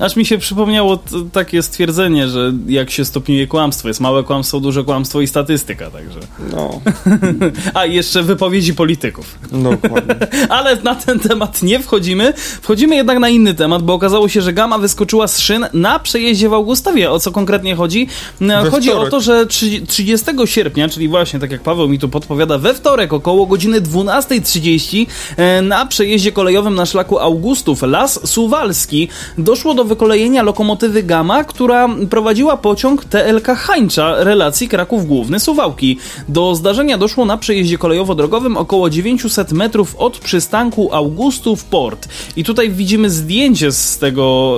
[0.00, 0.98] Aż mi się przypomniało
[1.32, 6.20] takie stwierdzenie, że jak się stopniuje kłamstwo, jest małe kłamstwo, duże kłamstwo i statystyka, także.
[6.52, 6.80] No.
[7.74, 9.38] A jeszcze wypowiedzi polityków.
[9.52, 10.14] Dokładnie.
[10.56, 12.32] Ale na ten temat nie wchodzimy.
[12.62, 16.48] Wchodzimy jednak na inny temat, bo okazało się, że gama wyskoczyła z szyn na przejeździe
[16.48, 17.10] w Augustowie.
[17.10, 18.08] O co konkretnie chodzi?
[18.40, 19.08] We chodzi wtorek.
[19.08, 23.12] o to, że 30 sierpnia, czyli właśnie tak jak Paweł mi tu podpowiada, we wtorek
[23.12, 28.95] około godziny 12.30 e, na przejeździe kolejowym na szlaku Augustów Las Suwalski
[29.38, 35.98] doszło do wykolejenia lokomotywy Gama, która prowadziła pociąg TLK Hańcza relacji Kraków Główny Suwałki.
[36.28, 42.08] Do zdarzenia doszło na przejeździe kolejowo-drogowym około 900 metrów od przystanku Augustów Port.
[42.36, 44.56] I tutaj widzimy zdjęcie z tego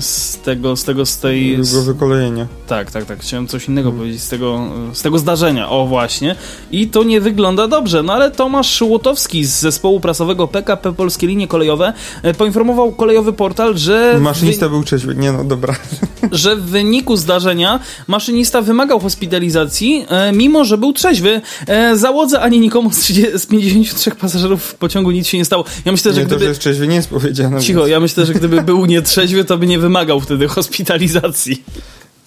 [0.00, 1.56] z tego, z tego, z tej...
[1.60, 2.46] Z wykolejenia.
[2.66, 3.18] Tak, tak, tak.
[3.20, 4.00] Chciałem coś innego hmm.
[4.00, 4.60] powiedzieć z tego,
[4.92, 5.70] z tego zdarzenia.
[5.70, 6.36] O, właśnie.
[6.70, 8.02] I to nie wygląda dobrze.
[8.02, 11.92] No ale Tomasz Łotowski z zespołu prasowego PKP Polskie Linie Kolejowe
[12.22, 14.18] e, poinformował kolejowy portal, że...
[14.20, 15.14] Maszynista był trzeźwy.
[15.14, 15.76] Nie no, dobra.
[16.32, 21.40] Że w wyniku zdarzenia maszynista wymagał hospitalizacji, e, mimo że był trzeźwy.
[21.66, 25.64] E, załodze ani nikomu z, 30, z 53 pasażerów w pociągu nic się nie stało.
[25.84, 26.38] Ja myślę, że nie, gdyby...
[26.38, 27.60] to, że jest trzeźwy nie jest powiedziane.
[27.60, 31.64] Cicho, ja myślę, że gdyby był nietrzeźwy, to by nie wymagał wtedy hospitalizacji.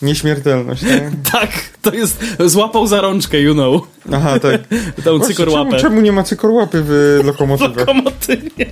[0.02, 1.12] Nieśmiertelność, tak?
[1.42, 1.50] tak,
[1.82, 2.24] to jest...
[2.46, 3.82] Złapał za rączkę, you know.
[4.14, 4.62] Aha, tak.
[5.04, 5.70] Tą cykorłapę.
[5.70, 7.78] Czemu, czemu nie ma cykorłapy w lokomotywach?
[7.78, 8.66] Lokomotywie.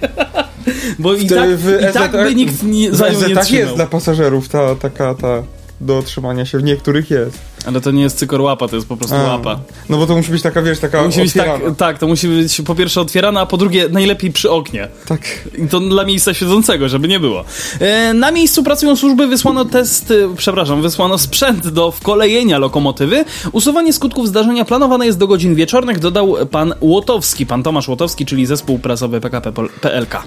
[1.00, 3.64] Bo i tak, w i tak by nikt nie, za nią nie tak trzymał.
[3.64, 5.44] jest dla pasażerów ta taka ta
[5.82, 6.58] do otrzymania się.
[6.58, 7.40] W niektórych jest.
[7.66, 9.24] Ale to nie jest cykorłapa, to jest po prostu A.
[9.24, 9.60] łapa.
[9.90, 12.62] No bo to musi być taka, wiesz, taka Musi być tak, tak, to musi być
[12.62, 14.88] po pierwsze otwierana, a po drugie najlepiej przy oknie.
[15.06, 15.22] tak.
[15.58, 17.46] I to dla miejsca siedzącego, żeby nie było.
[17.80, 23.26] E, na miejscu pracują służby, wysłano test, e, przepraszam, wysłano sprzęt do wkolejenia lokomotywy.
[23.52, 28.46] Usuwanie skutków zdarzenia planowane jest do godzin wieczornych, dodał pan Łotowski, pan Tomasz Łotowski, czyli
[28.46, 30.24] zespół prasowy PKP PLK.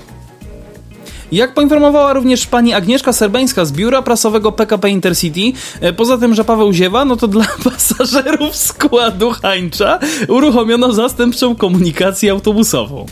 [1.32, 6.44] Jak poinformowała również pani Agnieszka Serbeńska z biura prasowego PKP Intercity, e, poza tym, że
[6.44, 13.06] Paweł ziewa, no to dla pasażerów składu Hańcza uruchomiono zastępczą komunikację autobusową.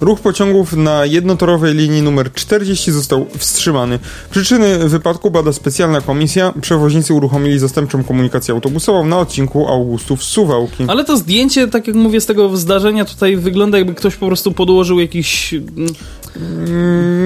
[0.00, 3.98] Ruch pociągów na jednotorowej linii numer 40 został wstrzymany.
[4.30, 6.52] Przyczyny wypadku bada specjalna komisja.
[6.60, 10.84] Przewoźnicy uruchomili zastępczą komunikację autobusową na odcinku Augustów Suwałki.
[10.88, 14.52] Ale to zdjęcie, tak jak mówię, z tego zdarzenia tutaj wygląda jakby ktoś po prostu
[14.52, 15.54] podłożył jakiś...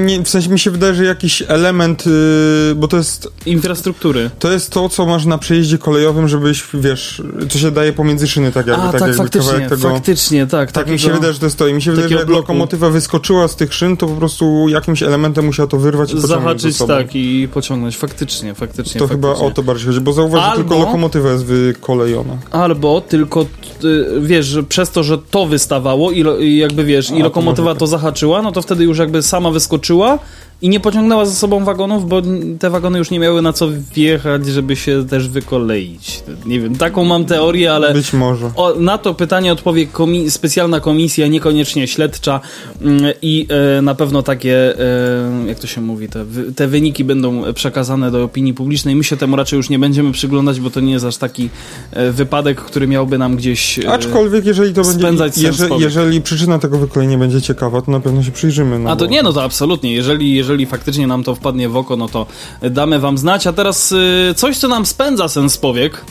[0.06, 4.30] Nie, w sensie mi się wydaje, że jakiś element, yy, bo to jest infrastruktury.
[4.38, 8.52] To jest to, co masz na przejeździe kolejowym, żebyś, wiesz, co się daje pomiędzy szyny,
[8.52, 9.90] tak jakby, A, tak, tak, jakby faktycznie, tego...
[9.90, 10.72] faktycznie, tak.
[10.72, 11.66] Tak mi się wydaje, że to jest to.
[11.66, 12.40] I mi się wydaje, że jak bloku.
[12.40, 16.78] lokomotywa wyskoczyła z tych szyn, to po prostu jakimś elementem musiała to wyrwać i Zahaczyć,
[16.78, 17.96] tak, i pociągnąć.
[17.96, 18.98] Faktycznie, faktycznie.
[18.98, 19.48] To chyba faktycznie.
[19.48, 22.38] o to bardziej chodzi, bo zauważ, że Albo- tylko lokomotywa jest wykolejona.
[22.50, 23.46] Albo tylko,
[23.84, 27.24] y, wiesz, że przez to, że to wystawało i, i jakby, wiesz, A, i to
[27.24, 30.18] lokomotywa może to zahaczyła, no to wtedy już jakby sama wyskoczyła
[30.62, 32.22] i nie pociągnęła za sobą wagonów, bo
[32.58, 36.22] te wagony już nie miały na co wjechać, żeby się też wykoleić.
[36.46, 37.94] Nie wiem, taką mam teorię, ale...
[37.94, 38.50] Być może.
[38.56, 42.40] O, na to pytanie odpowie komi specjalna komisja, niekoniecznie śledcza
[42.82, 43.46] mm, i
[43.78, 46.24] e, na pewno takie, e, jak to się mówi, te,
[46.56, 48.96] te wyniki będą przekazane do opinii publicznej.
[48.96, 51.50] My się temu raczej już nie będziemy przyglądać, bo to nie jest aż taki
[51.92, 53.78] e, wypadek, który miałby nam gdzieś...
[53.78, 54.98] Aczkolwiek, jeżeli to będzie.
[54.98, 58.78] spędzać sens Jeżeli, jeżeli przyczyna tego wykolenia będzie ciekawa, to na pewno się przyjrzymy.
[58.78, 59.92] No a to bo- nie, no to absolutnie.
[59.92, 62.26] Jeżeli, jeżeli faktycznie nam to wpadnie w oko, no to
[62.62, 63.46] damy wam znać.
[63.46, 63.94] A teraz
[64.30, 66.04] e, coś, co nam spędza sens powiek.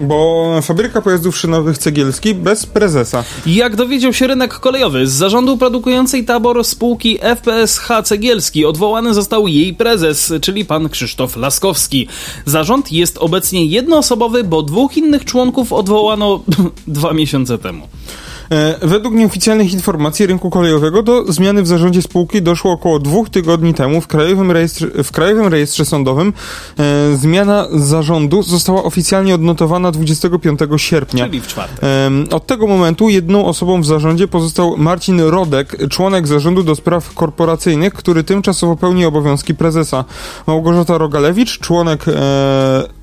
[0.00, 3.24] Bo fabryka pojazdów szynowych Cegielski bez prezesa.
[3.46, 9.74] Jak dowiedział się rynek kolejowy, z zarządu produkującej tabor spółki FPSH Cegielski odwołany został jej
[9.74, 12.08] prezes, czyli pan Krzysztof Laskowski.
[12.46, 16.40] Zarząd jest obecnie jednoosobowy, bo dwóch innych członków odwołano
[16.86, 17.88] dwa miesiące temu.
[18.50, 23.74] E, Według nieoficjalnych informacji rynku kolejowego do zmiany w zarządzie spółki doszło około dwóch tygodni
[23.74, 26.32] temu w Krajowym Rejestrze, w Krajowym Rejestrze Sądowym.
[26.78, 31.24] E, zmiana zarządu została oficjalnie odnotowana 25 sierpnia.
[31.24, 31.78] Czyli w czwartek.
[32.30, 37.94] Od tego momentu jedną osobą w zarządzie pozostał Marcin Rodek, członek zarządu do spraw korporacyjnych,
[37.94, 40.04] który tymczasowo pełni obowiązki prezesa.
[40.46, 42.97] Małgorzata Rogalewicz, członek e,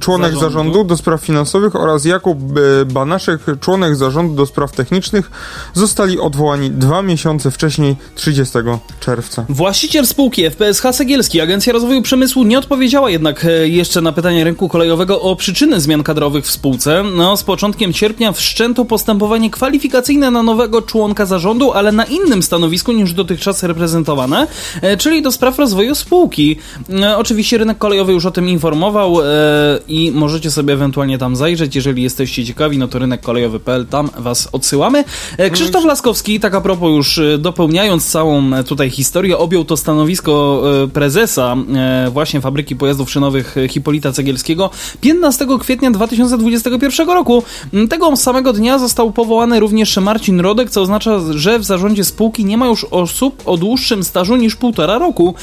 [0.00, 0.54] członek Zarządu.
[0.54, 0.84] zarządu.
[0.84, 5.30] do spraw finansowych oraz Jakub e, Banaszek, członek zarządu do spraw technicznych,
[5.74, 8.58] zostali odwołani dwa miesiące wcześniej, 30
[9.00, 9.44] czerwca.
[9.48, 14.68] Właściciel spółki FPSH Cegielski, Agencja Rozwoju Przemysłu, nie odpowiedziała jednak e, jeszcze na pytanie rynku
[14.68, 17.04] kolejowego o przyczyny zmian kadrowych w spółce.
[17.16, 22.92] No, z początkiem sierpnia wszczęto postępowanie kwalifikacyjne na nowego członka zarządu, ale na innym stanowisku
[22.92, 24.46] niż dotychczas reprezentowane,
[24.82, 26.56] e, czyli do spraw rozwoju spółki.
[27.16, 29.16] Oczywiście rynek kolejowy już o tym informował
[29.88, 35.04] i możecie sobie ewentualnie tam zajrzeć, jeżeli jesteście ciekawi, no to rynekkolejowy.pl, tam was odsyłamy.
[35.38, 39.76] E, Krzysztof Laskowski, tak a propos już e, dopełniając całą e, tutaj historię, objął to
[39.76, 41.56] stanowisko prezesa
[42.10, 44.70] właśnie fabryki pojazdów szynowych Hipolita Cegielskiego
[45.00, 47.42] 15 kwietnia 2021 roku.
[47.90, 52.56] Tego samego dnia został powołany również Marcin Rodek, co oznacza, że w zarządzie spółki nie
[52.56, 55.34] ma już osób o dłuższym stażu niż półtora roku.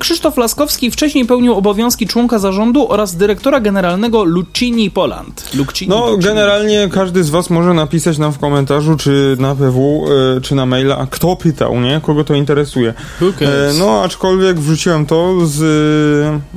[0.00, 3.23] Krzysztof Laskowski wcześniej pełnił obowiązki członka zarządu oraz dyrektora
[3.60, 5.50] generalnego Lucchini Poland.
[5.54, 6.22] Lucchini, No, Lucchini.
[6.24, 10.04] generalnie każdy z was może napisać nam w komentarzu, czy na PW,
[10.36, 12.00] e, czy na maila, kto pytał, nie?
[12.02, 12.94] Kogo to interesuje.
[13.40, 15.62] E, no, aczkolwiek wrzuciłem to z...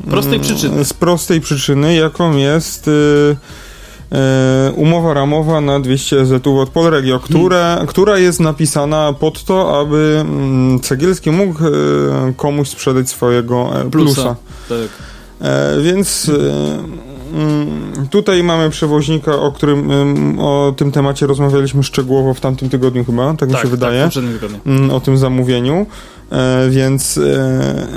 [0.05, 0.85] e, Prostej przyczyny.
[0.85, 2.89] Z prostej przyczyny, jaką jest...
[4.75, 10.79] Umowa ramowa na 200 EZ od Polregio, która, która jest napisana pod to, aby mm,
[10.79, 11.59] Cegielski mógł
[12.37, 13.91] komuś sprzedać swojego plusa.
[13.91, 14.35] Plusa.
[14.69, 15.16] Tak.
[15.41, 22.39] E, więc e, mm, tutaj mamy przewoźnika, o którym o tym temacie rozmawialiśmy szczegółowo w
[22.39, 23.99] tamtym tygodniu chyba, tak, mi się Tak, wydaje.
[23.99, 24.59] Tak, w poprzednim tygodniu.
[24.65, 25.85] Mm, o tym zamówieniu.
[26.31, 27.87] E, więc, e,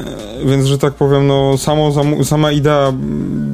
[0.44, 1.92] więc, że tak powiem, no, samo,
[2.24, 2.92] sama idea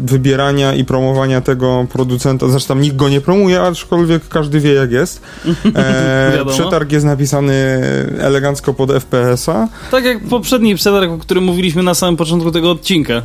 [0.05, 5.21] wybierania i promowania tego producenta, zresztą nikt go nie promuje, aczkolwiek każdy wie jak jest.
[5.75, 7.55] E, przetarg jest napisany
[8.19, 9.69] elegancko pod FPS-a.
[9.91, 13.23] Tak jak poprzedni przetarg, o którym mówiliśmy na samym początku tego odcinka.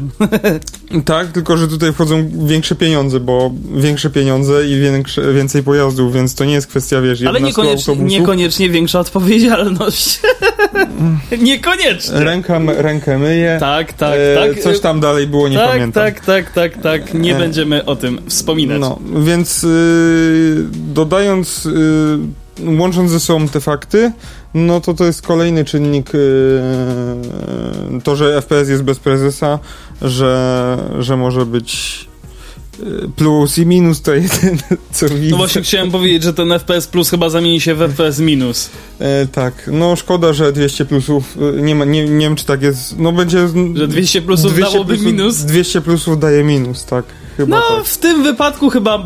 [1.05, 6.35] tak, tylko że tutaj wchodzą większe pieniądze, bo większe pieniądze i większe, więcej pojazdów, więc
[6.35, 10.19] to nie jest kwestia, wiesz, Ale niekoniecznie, niekoniecznie większa odpowiedzialność.
[11.41, 12.19] Niekoniecznie.
[12.19, 13.57] Ręka, rękę myje.
[13.59, 14.59] Tak, tak, e, tak.
[14.59, 16.03] Coś tam dalej było, nie tak, pamiętam.
[16.03, 17.13] Tak, tak, tak, tak.
[17.13, 18.79] Nie e, będziemy o tym wspominać.
[18.79, 22.19] No, więc y, dodając, y,
[22.79, 24.11] łącząc ze sobą te fakty,
[24.53, 26.61] no to to jest kolejny czynnik, y,
[28.03, 29.59] to, że FPS jest bez prezesa,
[30.01, 32.10] że, że może być
[33.15, 34.57] plus i minus to jeden,
[34.91, 35.31] co widzę.
[35.31, 38.69] No właśnie chciałem powiedzieć, że ten FPS plus chyba zamieni się w FPS minus.
[38.99, 42.61] E, tak, no szkoda, że 200 plusów, e, nie, ma, nie, nie wiem czy tak
[42.61, 43.47] jest, no będzie...
[43.73, 45.37] Że 200 plusów 200 dałoby plusów, minus?
[45.37, 47.05] 200 plusów daje minus, tak.
[47.37, 47.85] Chyba no, tak.
[47.85, 49.05] w tym wypadku chyba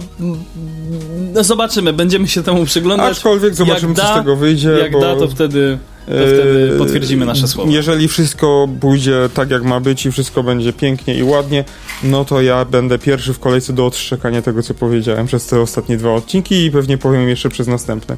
[1.34, 3.12] no, zobaczymy, będziemy się temu przyglądać.
[3.12, 4.70] Aczkolwiek zobaczymy, jak co z tego wyjdzie.
[4.70, 5.00] Jak bo...
[5.02, 7.72] da, to wtedy to wtedy yy, potwierdzimy nasze słowa.
[7.72, 11.64] Jeżeli wszystko pójdzie tak, jak ma być i wszystko będzie pięknie i ładnie,
[12.04, 15.98] no to ja będę pierwszy w kolejce do odszczekania tego, co powiedziałem przez te ostatnie
[15.98, 18.16] dwa odcinki i pewnie powiem jeszcze przez następne.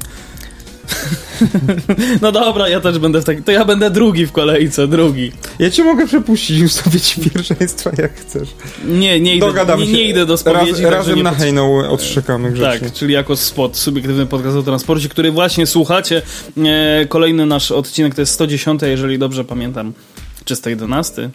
[2.22, 3.42] No dobra, ja też będę w takim.
[3.42, 5.32] To ja będę drugi w kolejce, drugi.
[5.58, 8.48] Ja cię mogę przepuścić, ustawić pierwszeństwa jak chcesz.
[8.84, 10.82] Nie, nie idę, nie, nie idę do spowiedzi.
[10.82, 12.88] Raz, razem na hejną odszczekamy grzecznie.
[12.88, 16.22] Tak, czyli jako spot, subiektywny podcast o transporcie, który właśnie słuchacie.
[16.66, 19.92] E, kolejny nasz odcinek to jest 110, jeżeli dobrze pamiętam.
[20.44, 21.30] Czy 111?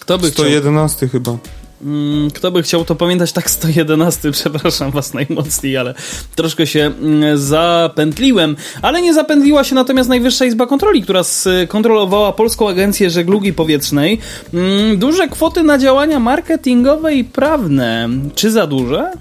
[0.00, 1.08] Kto by 111 chciał...
[1.08, 1.38] chyba.
[1.82, 5.94] Mm, kto by chciał to pamiętać tak 111, przepraszam was najmocniej, ale
[6.34, 8.56] troszkę się mm, zapętliłem.
[8.82, 14.18] Ale nie zapętliła się natomiast Najwyższa Izba Kontroli, która skontrolowała Polską Agencję Żeglugi Powietrznej.
[14.54, 18.08] Mm, duże kwoty na działania marketingowe i prawne.
[18.34, 19.12] Czy za duże?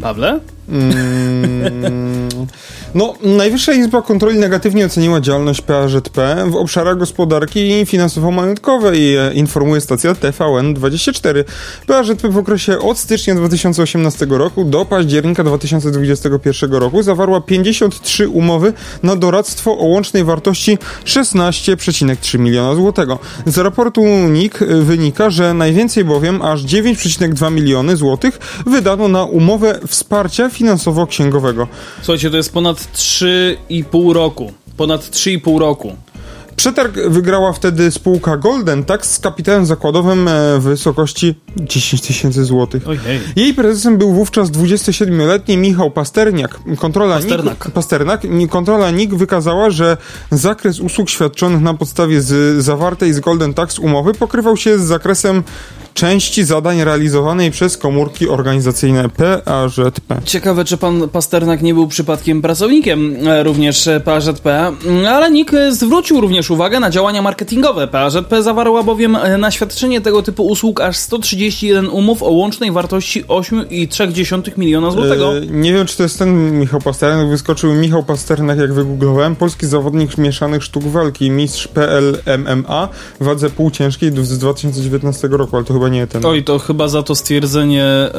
[0.00, 0.40] Pawle?
[0.68, 2.28] Mm,
[2.94, 11.44] no, Najwyższa Izba Kontroli negatywnie oceniła działalność PAŻP w obszarach gospodarki finansowo-majątkowej, informuje stacja TVN24.
[11.86, 18.72] PAŻP w okresie od stycznia 2018 roku do października 2021 roku zawarła 53 umowy
[19.02, 23.18] na doradztwo o łącznej wartości 16,3 miliona złotego.
[23.46, 30.48] Z raportu NIK wynika, że najwięcej bowiem aż 9,2 miliony złotych wydano na umowę wsparcia
[30.62, 31.66] finansowo-księgowego.
[32.02, 34.52] Słuchajcie, to jest ponad 3,5 roku.
[34.76, 35.96] Ponad 3,5 roku.
[36.56, 42.82] Przetarg wygrała wtedy spółka Golden Tax z kapitałem zakładowym e, w wysokości 10 tysięcy złotych.
[43.36, 46.58] Jej prezesem był wówczas 27-letni Michał Pasterniak.
[46.78, 47.64] Kontrola Pasternak.
[47.64, 48.22] NIK, Pasternak.
[48.50, 49.96] Kontrola NIK wykazała, że
[50.30, 55.42] zakres usług świadczonych na podstawie z zawartej z Golden Tax umowy pokrywał się z zakresem
[55.94, 60.24] części zadań realizowanej przez komórki organizacyjne PAŻP.
[60.24, 64.48] Ciekawe, czy pan Pasternak nie był przypadkiem pracownikiem e, również PAŻP,
[65.08, 67.88] ale NIK zwrócił również uwagę na działania marketingowe.
[67.88, 73.24] PAŻP zawarła bowiem e, na świadczenie tego typu usług aż 131 umów o łącznej wartości
[73.24, 75.32] 8,3 miliona złotego.
[75.50, 77.28] Nie wiem, czy to jest ten Michał Pasternak.
[77.28, 79.36] Wyskoczył Michał Pasternak, jak wygooglowałem.
[79.36, 82.88] Polski zawodnik mieszanych sztuk walki, mistrz PL MMA
[83.20, 86.26] w wadze półciężkiej z 2019 roku, ale to chyba chyba nie ten.
[86.26, 88.14] Oj, to chyba za to stwierdzenie, e,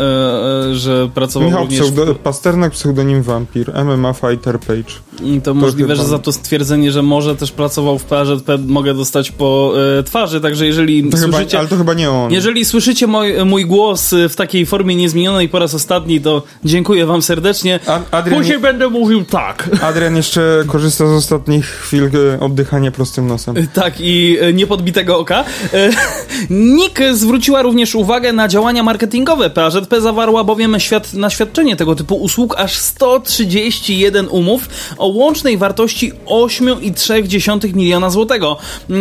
[0.69, 1.81] e, że pracował Michał również...
[1.81, 4.93] Pseudo, Pasternak, pseudonim Vampir, MMA Fighter Page.
[5.23, 6.03] I to, to możliwe, chyba...
[6.03, 10.41] że za to stwierdzenie, że może też pracował w PRZP, mogę dostać po e, twarzy,
[10.41, 11.45] także jeżeli to słyszycie...
[11.45, 12.31] Chyba, ale to chyba nie on.
[12.31, 17.21] Jeżeli słyszycie moj, mój głos w takiej formie niezmienionej po raz ostatni, to dziękuję wam
[17.21, 17.79] serdecznie.
[17.87, 18.61] A, Adrian Później nie...
[18.61, 19.69] będę mówił tak.
[19.81, 23.67] Adrian jeszcze korzysta z ostatnich chwil e, oddychania prostym nosem.
[23.73, 25.43] Tak, i niepodbitego oka.
[26.49, 29.49] Nick zwrócił zwróciła również uwagę na działania marketingowe.
[29.49, 36.11] PAŻP zawarła bowiem świat, na świadczenie tego typu usług aż 131 umów o łącznej wartości
[36.25, 38.57] 8,3 miliona złotego,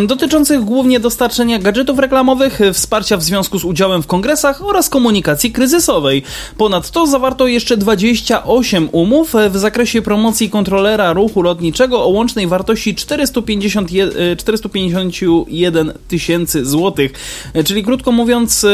[0.06, 6.22] dotyczących głównie dostarczenia gadżetów reklamowych, wsparcia w związku z udziałem w kongresach oraz komunikacji kryzysowej.
[6.58, 14.36] Ponadto zawarto jeszcze 28 umów w zakresie promocji kontrolera ruchu lotniczego o łącznej wartości 451,
[14.36, 17.12] 451 tysięcy złotych.
[17.64, 18.66] Czyli krótko mówiąc, mówiąc,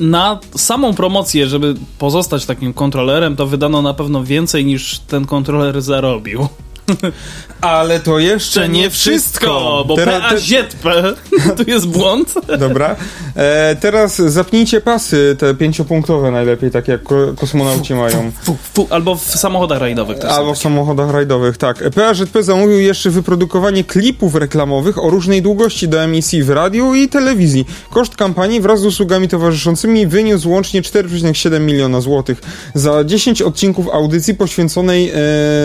[0.00, 5.82] na samą promocję, żeby pozostać takim kontrolerem, to wydano na pewno więcej niż ten kontroler
[5.82, 6.48] zarobił.
[7.60, 10.88] Ale to jeszcze nie wszystko, bo Teraz- PAZP,
[11.56, 12.34] tu jest błąd.
[12.58, 12.96] Dobra.
[13.36, 18.32] E, teraz zapnijcie pasy, te pięciopunktowe najlepiej, takie jak ko- kosmonauci mają.
[18.42, 20.30] Fu, fu, albo w samochodach rajdowych też.
[20.30, 21.90] Albo w samochodach rajdowych, tak.
[21.94, 27.66] PAZP zamówił jeszcze wyprodukowanie klipów reklamowych o różnej długości do emisji w radiu i telewizji.
[27.90, 32.40] Koszt kampanii wraz z usługami towarzyszącymi wyniósł łącznie 4,7 miliona złotych.
[32.74, 35.14] Za 10 odcinków audycji poświęconej e,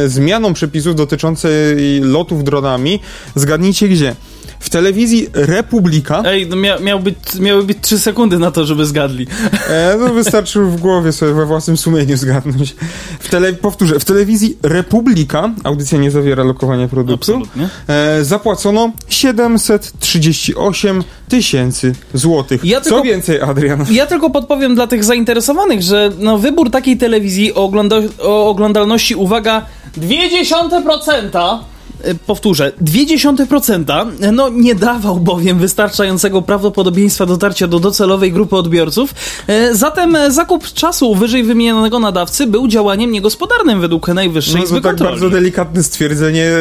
[0.09, 2.99] zmianom przepisów dotyczącej lotów dronami,
[3.35, 4.15] zgadnijcie gdzie?
[4.59, 6.23] W telewizji Republika.
[6.25, 9.27] Ej, no mia, miał być, miały być 3 sekundy na to, żeby zgadli.
[9.69, 12.75] E, no wystarczy w głowie sobie we własnym sumieniu zgadnąć.
[13.19, 17.41] W tele, powtórzę, w telewizji Republika, audycja nie zawiera lokowania produktu,
[17.87, 22.65] e, zapłacono 738 tysięcy złotych.
[22.65, 23.85] Ja Co więcej, Adrian?
[23.91, 29.15] Ja tylko podpowiem dla tych zainteresowanych, że no, wybór takiej telewizji o, ogląda o oglądalności,
[29.15, 29.65] uwaga,
[29.97, 31.59] 0,2%.
[32.07, 39.13] y, Powtórzę, 0,2% no nie dawał bowiem wystarczającego prawdopodobieństwa dotarcia do docelowej grupy odbiorców.
[39.47, 44.75] E, Zatem e, zakup czasu wyżej wymienionego nadawcy był działaniem niegospodarnym według Najwyższej No Izby
[44.75, 45.11] to tak Kontroli.
[45.11, 46.51] bardzo delikatne stwierdzenie.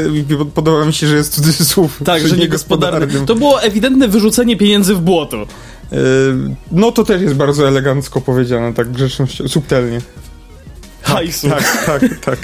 [0.55, 1.99] Podoba mi się, że jest cudzysłów.
[2.05, 3.01] tak, że niegospodarnym.
[3.01, 3.26] niegospodarnym.
[3.26, 5.37] To było ewidentne wyrzucenie pieniędzy w błoto.
[5.37, 5.97] E,
[6.72, 10.01] no to też jest bardzo elegancko powiedziane, tak grzecznością, subtelnie.
[11.05, 11.48] Hajsu.
[11.48, 12.38] Tak, tak, tak.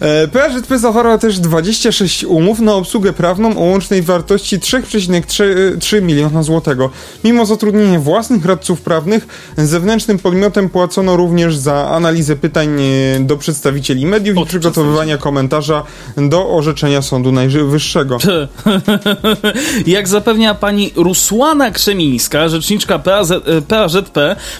[0.00, 6.90] E, PAŻP zawarła też 26 umów na obsługę prawną o łącznej wartości 3,3 miliona złotego.
[7.24, 9.26] Mimo zatrudnienia własnych radców prawnych,
[9.56, 15.82] zewnętrznym podmiotem płacono również za analizę pytań e, do przedstawicieli mediów i przygotowywania komentarza
[16.16, 18.18] do orzeczenia Sądu Najwyższego.
[19.86, 24.18] Jak zapewnia pani Rusłana Krzemińska, rzeczniczka PAZ, e, PAŻP,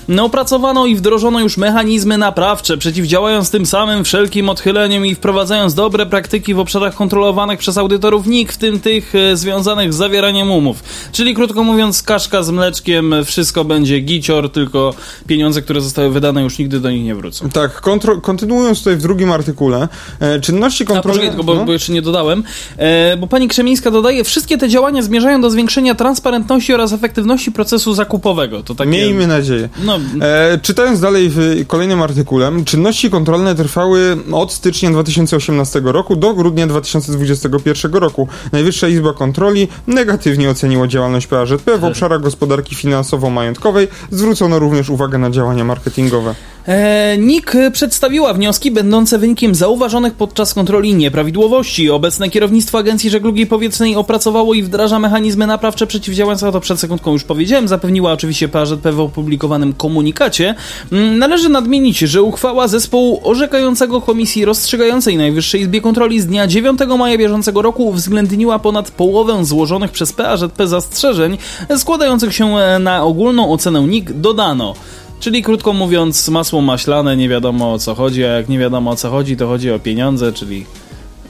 [0.09, 6.07] no, opracowano i wdrożono już mechanizmy naprawcze, przeciwdziałając tym samym wszelkim odchyleniom i wprowadzając dobre
[6.07, 10.83] praktyki w obszarach kontrolowanych przez audytorów NIK, w tym tych e, związanych z zawieraniem umów.
[11.13, 14.95] Czyli krótko mówiąc, kaszka z mleczkiem, wszystko będzie gicior, tylko
[15.27, 17.49] pieniądze, które zostały wydane już nigdy do nich nie wrócą.
[17.51, 19.89] Tak, kontro- kontynuując tutaj w drugim artykule,
[20.21, 21.13] e, czynności A kontrolne...
[21.13, 21.65] poczekaj, tylko, bo, no.
[21.65, 22.43] bo jeszcze nie dodałem.
[22.77, 27.95] E, bo pani Krzemińska dodaje, wszystkie te działania zmierzają do zwiększenia transparentności oraz efektywności procesu
[27.95, 28.63] zakupowego.
[28.63, 28.91] To takie...
[28.91, 29.69] Miejmy nadzieję.
[29.85, 32.26] No, E, czytając dalej w kolejnym artykule,
[32.65, 38.29] czynności kontrolne trwały od stycznia 2018 roku do grudnia 2021 roku.
[38.53, 43.89] Najwyższa Izba Kontroli negatywnie oceniła działalność PAŻP w obszarach gospodarki finansowo-majątkowej.
[44.11, 46.35] Zwrócono również uwagę na działania marketingowe.
[46.67, 51.91] E, NIK przedstawiła wnioski będące wynikiem zauważonych podczas kontroli nieprawidłowości.
[51.91, 57.25] Obecne kierownictwo Agencji Żeglugi Powietrznej opracowało i wdraża mechanizmy naprawcze przeciwdziałające, to przed sekundką już
[57.25, 60.55] powiedziałem, zapewniła oczywiście PAŻP w opublikowanym komunikacie.
[60.93, 66.81] Mm, Należy nadmienić, że uchwała zespołu orzekającego Komisji Rozstrzygającej Najwyższej Izbie Kontroli z dnia 9
[66.99, 71.39] maja bieżącego roku uwzględniła ponad połowę złożonych przez PAŻP zastrzeżeń,
[71.77, 74.75] składających się e, na ogólną ocenę NIK dodano.
[75.21, 78.97] Czyli krótko mówiąc, masło maślane, nie wiadomo o co chodzi, a jak nie wiadomo o
[78.97, 80.67] co chodzi, to chodzi o pieniądze, czyli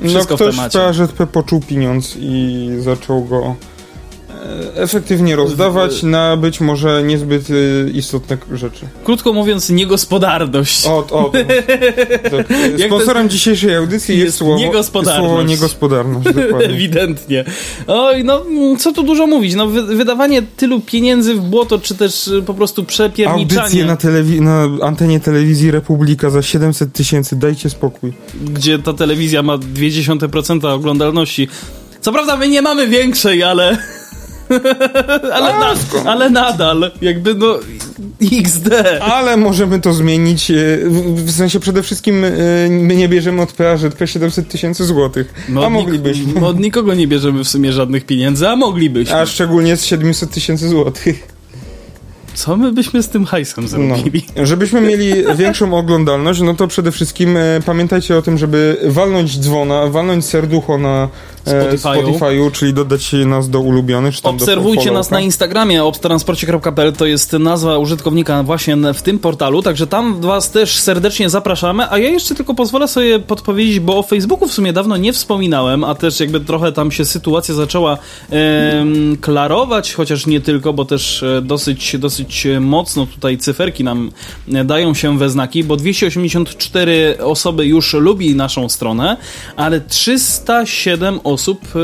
[0.09, 0.79] wszystko no ktoś w temacie.
[0.79, 3.55] PAŻP poczuł pieniądz i zaczął go
[4.75, 8.87] efektywnie rozdawać na być może niezbyt e, istotne rzeczy.
[9.05, 10.87] Krótko mówiąc, niegospodarność.
[10.87, 12.51] O, o, to, tak.
[12.79, 15.27] Jak Sponsorem dzisiejszej audycji jest, Jest słowo, niegospodarność.
[15.29, 16.27] słowo niegospodarność.
[16.27, 16.67] Dokładnie.
[16.77, 17.45] Ewidentnie.
[17.87, 18.43] Oj, no
[18.79, 22.55] co tu dużo mówić, no wy, wydawanie tylu pieniędzy w błoto, czy też y, po
[22.55, 28.13] prostu przepierniczanie, Audycje na, telewi- na antenie telewizji Republika za 700 tysięcy, dajcie spokój.
[28.45, 31.49] gdzie ta telewizja ma 0,2% oglądalności.
[32.01, 33.79] Co prawda my nie mamy większej, ale...
[35.33, 35.75] ale, na,
[36.11, 37.59] ale nadal, jakby no
[38.33, 38.69] XD.
[39.01, 40.55] Ale możemy to zmienić, e,
[41.15, 42.31] w, sensie przede wszystkim e,
[42.71, 46.47] my nie bierzemy od PAŻP 700 tysięcy złotych, No a od nik- moglibyśmy.
[46.47, 49.15] Od nikogo nie bierzemy w sumie żadnych pieniędzy, a moglibyśmy.
[49.17, 51.37] A szczególnie z 700 tysięcy złotych.
[52.35, 53.97] Co my byśmy z tym hajsem No.
[53.97, 54.27] zrobili?
[54.43, 59.87] Żebyśmy mieli większą oglądalność, no to przede wszystkim e, pamiętajcie o tym, żeby walnąć dzwona,
[59.87, 61.09] walnąć serducho na
[61.47, 62.19] Spotify'u.
[62.19, 65.21] Spotify'u, czyli dodać nas do ulubionych, czy tam Obserwujcie do nas na.
[65.21, 71.31] Instagramie obtransporcie.pl to jest nazwa użytkownika właśnie w tym portalu, także tam was też serdecznie
[71.31, 75.13] zapraszamy, a ja jeszcze tylko pozwolę sobie podpowiedzieć, bo o Facebooku w sumie dawno nie
[75.13, 77.99] wspominałem, a też jakby trochę tam się sytuacja zaczęła
[78.31, 84.11] em, klarować, chociaż nie tylko, bo też e, dosyć, dosyć mocno tutaj cyferki nam
[84.53, 89.17] e, dają się we znaki, bo 284 osoby już lubi naszą stronę,
[89.57, 91.36] ale 307 osób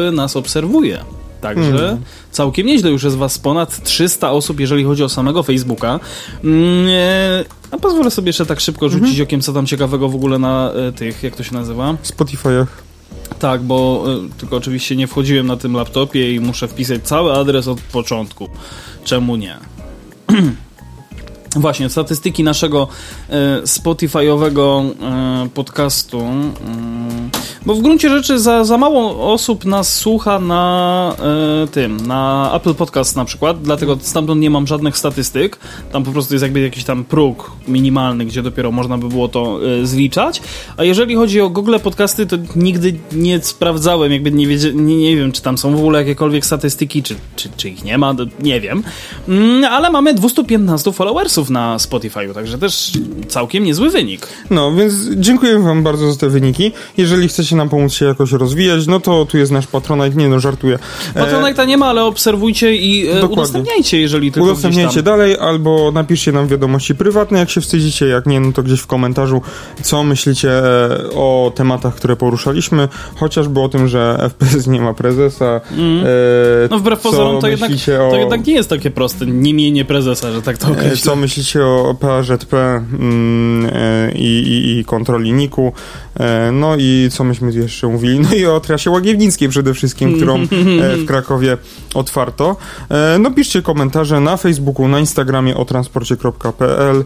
[0.08, 1.04] e, nas obserwuje.
[1.40, 1.98] Także
[2.30, 6.00] całkiem nieźle już jest was ponad 300 osób, jeżeli chodzi o samego Facebooka.
[6.44, 9.22] Mm, e, A pozwolę sobie jeszcze tak szybko rzucić Mhm.
[9.22, 11.94] okiem, co tam ciekawego w ogóle na e, tych, jak to się nazywa?
[12.04, 12.66] Spotify'ach.
[13.38, 17.68] Tak, bo y, tylko oczywiście nie wchodziłem na tym laptopie i muszę wpisać cały adres
[17.68, 18.48] od początku.
[19.04, 19.56] Czemu nie?
[21.56, 22.88] Właśnie, statystyki naszego
[23.28, 24.90] e, Spotify'owego
[25.44, 26.20] e, podcastu.
[26.20, 27.30] Mm,
[27.66, 31.14] bo w gruncie rzeczy za, za mało osób nas słucha na
[31.64, 35.58] e, tym, na Apple Podcast na przykład, dlatego stamtąd nie mam żadnych statystyk.
[35.92, 39.58] Tam po prostu jest jakby jakiś tam próg minimalny, gdzie dopiero można by było to
[39.82, 40.42] zliczać.
[40.76, 45.32] A jeżeli chodzi o Google Podcasty, to nigdy nie sprawdzałem, jakby nie, nie, nie wiem,
[45.32, 48.82] czy tam są w ogóle jakiekolwiek statystyki, czy, czy, czy ich nie ma, nie wiem.
[49.28, 52.90] Mm, ale mamy 215 followersów na Spotify'u, także też
[53.28, 54.26] całkiem niezły wynik.
[54.50, 56.72] No, więc dziękuję wam bardzo za te wyniki.
[56.96, 60.16] Jeżeli chcecie nam pomóc się jakoś rozwijać, no to tu jest nasz Patronite.
[60.16, 60.78] Nie no, żartuję.
[61.14, 63.34] E, Patronite'a nie ma, ale obserwujcie i e, Dokładnie.
[63.36, 68.40] udostępniajcie, jeżeli tylko Udostępniajcie dalej, albo napiszcie nam wiadomości prywatne, jak się wstydzicie, jak nie,
[68.40, 69.42] no to gdzieś w komentarzu,
[69.82, 75.60] co myślicie e, o tematach, które poruszaliśmy, chociażby o tym, że FPS nie ma prezesa.
[75.72, 79.84] E, No wbrew pozorom to jednak, o, to jednak nie jest takie proste, nie mienie
[79.84, 80.96] prezesa, że tak to określę.
[80.96, 81.31] Co myślicie
[81.64, 85.72] o PAŻP mm, e, i, i, kontroli NIK-u?
[86.20, 88.20] E, no i co myśmy jeszcze mówili?
[88.20, 90.46] No i o trasie Łagiewnickiej przede wszystkim, którą e,
[90.96, 91.56] w Krakowie
[91.94, 92.56] otwarto.
[93.20, 97.04] No piszcie komentarze na Facebooku, na Instagramie o transporcie.pl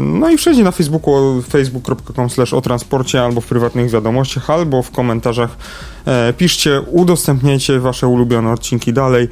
[0.00, 4.90] no i wszędzie na Facebooku facebook.com slash o transporcie albo w prywatnych wiadomościach, albo w
[4.90, 5.56] komentarzach
[6.38, 9.28] piszcie, udostępniajcie wasze ulubione odcinki dalej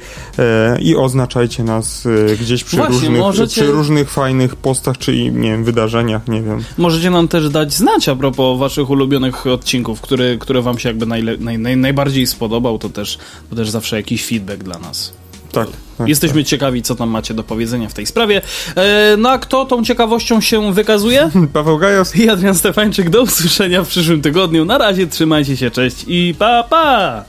[0.79, 2.07] i oznaczajcie nas
[2.41, 6.63] gdzieś przy, Właśnie, różnych, możecie- przy różnych fajnych postach, czy nie wiem, wydarzeniach, nie wiem.
[6.77, 11.05] Możecie nam też dać znać a propos waszych ulubionych odcinków, które, które wam się jakby
[11.05, 13.17] najle, naj, naj, najbardziej spodobał, to też,
[13.49, 15.13] to też zawsze jakiś feedback dla nas.
[15.51, 15.67] Tak.
[15.97, 18.41] tak Jesteśmy ciekawi, co tam macie do powiedzenia w tej sprawie.
[18.75, 21.29] E, no a kto tą ciekawością się wykazuje?
[21.33, 21.49] tak.
[21.53, 22.15] Paweł Gajos.
[22.15, 24.65] I Adrian Stefańczyk, do usłyszenia w przyszłym tygodniu.
[24.65, 27.23] Na razie trzymajcie się, cześć i pa pa!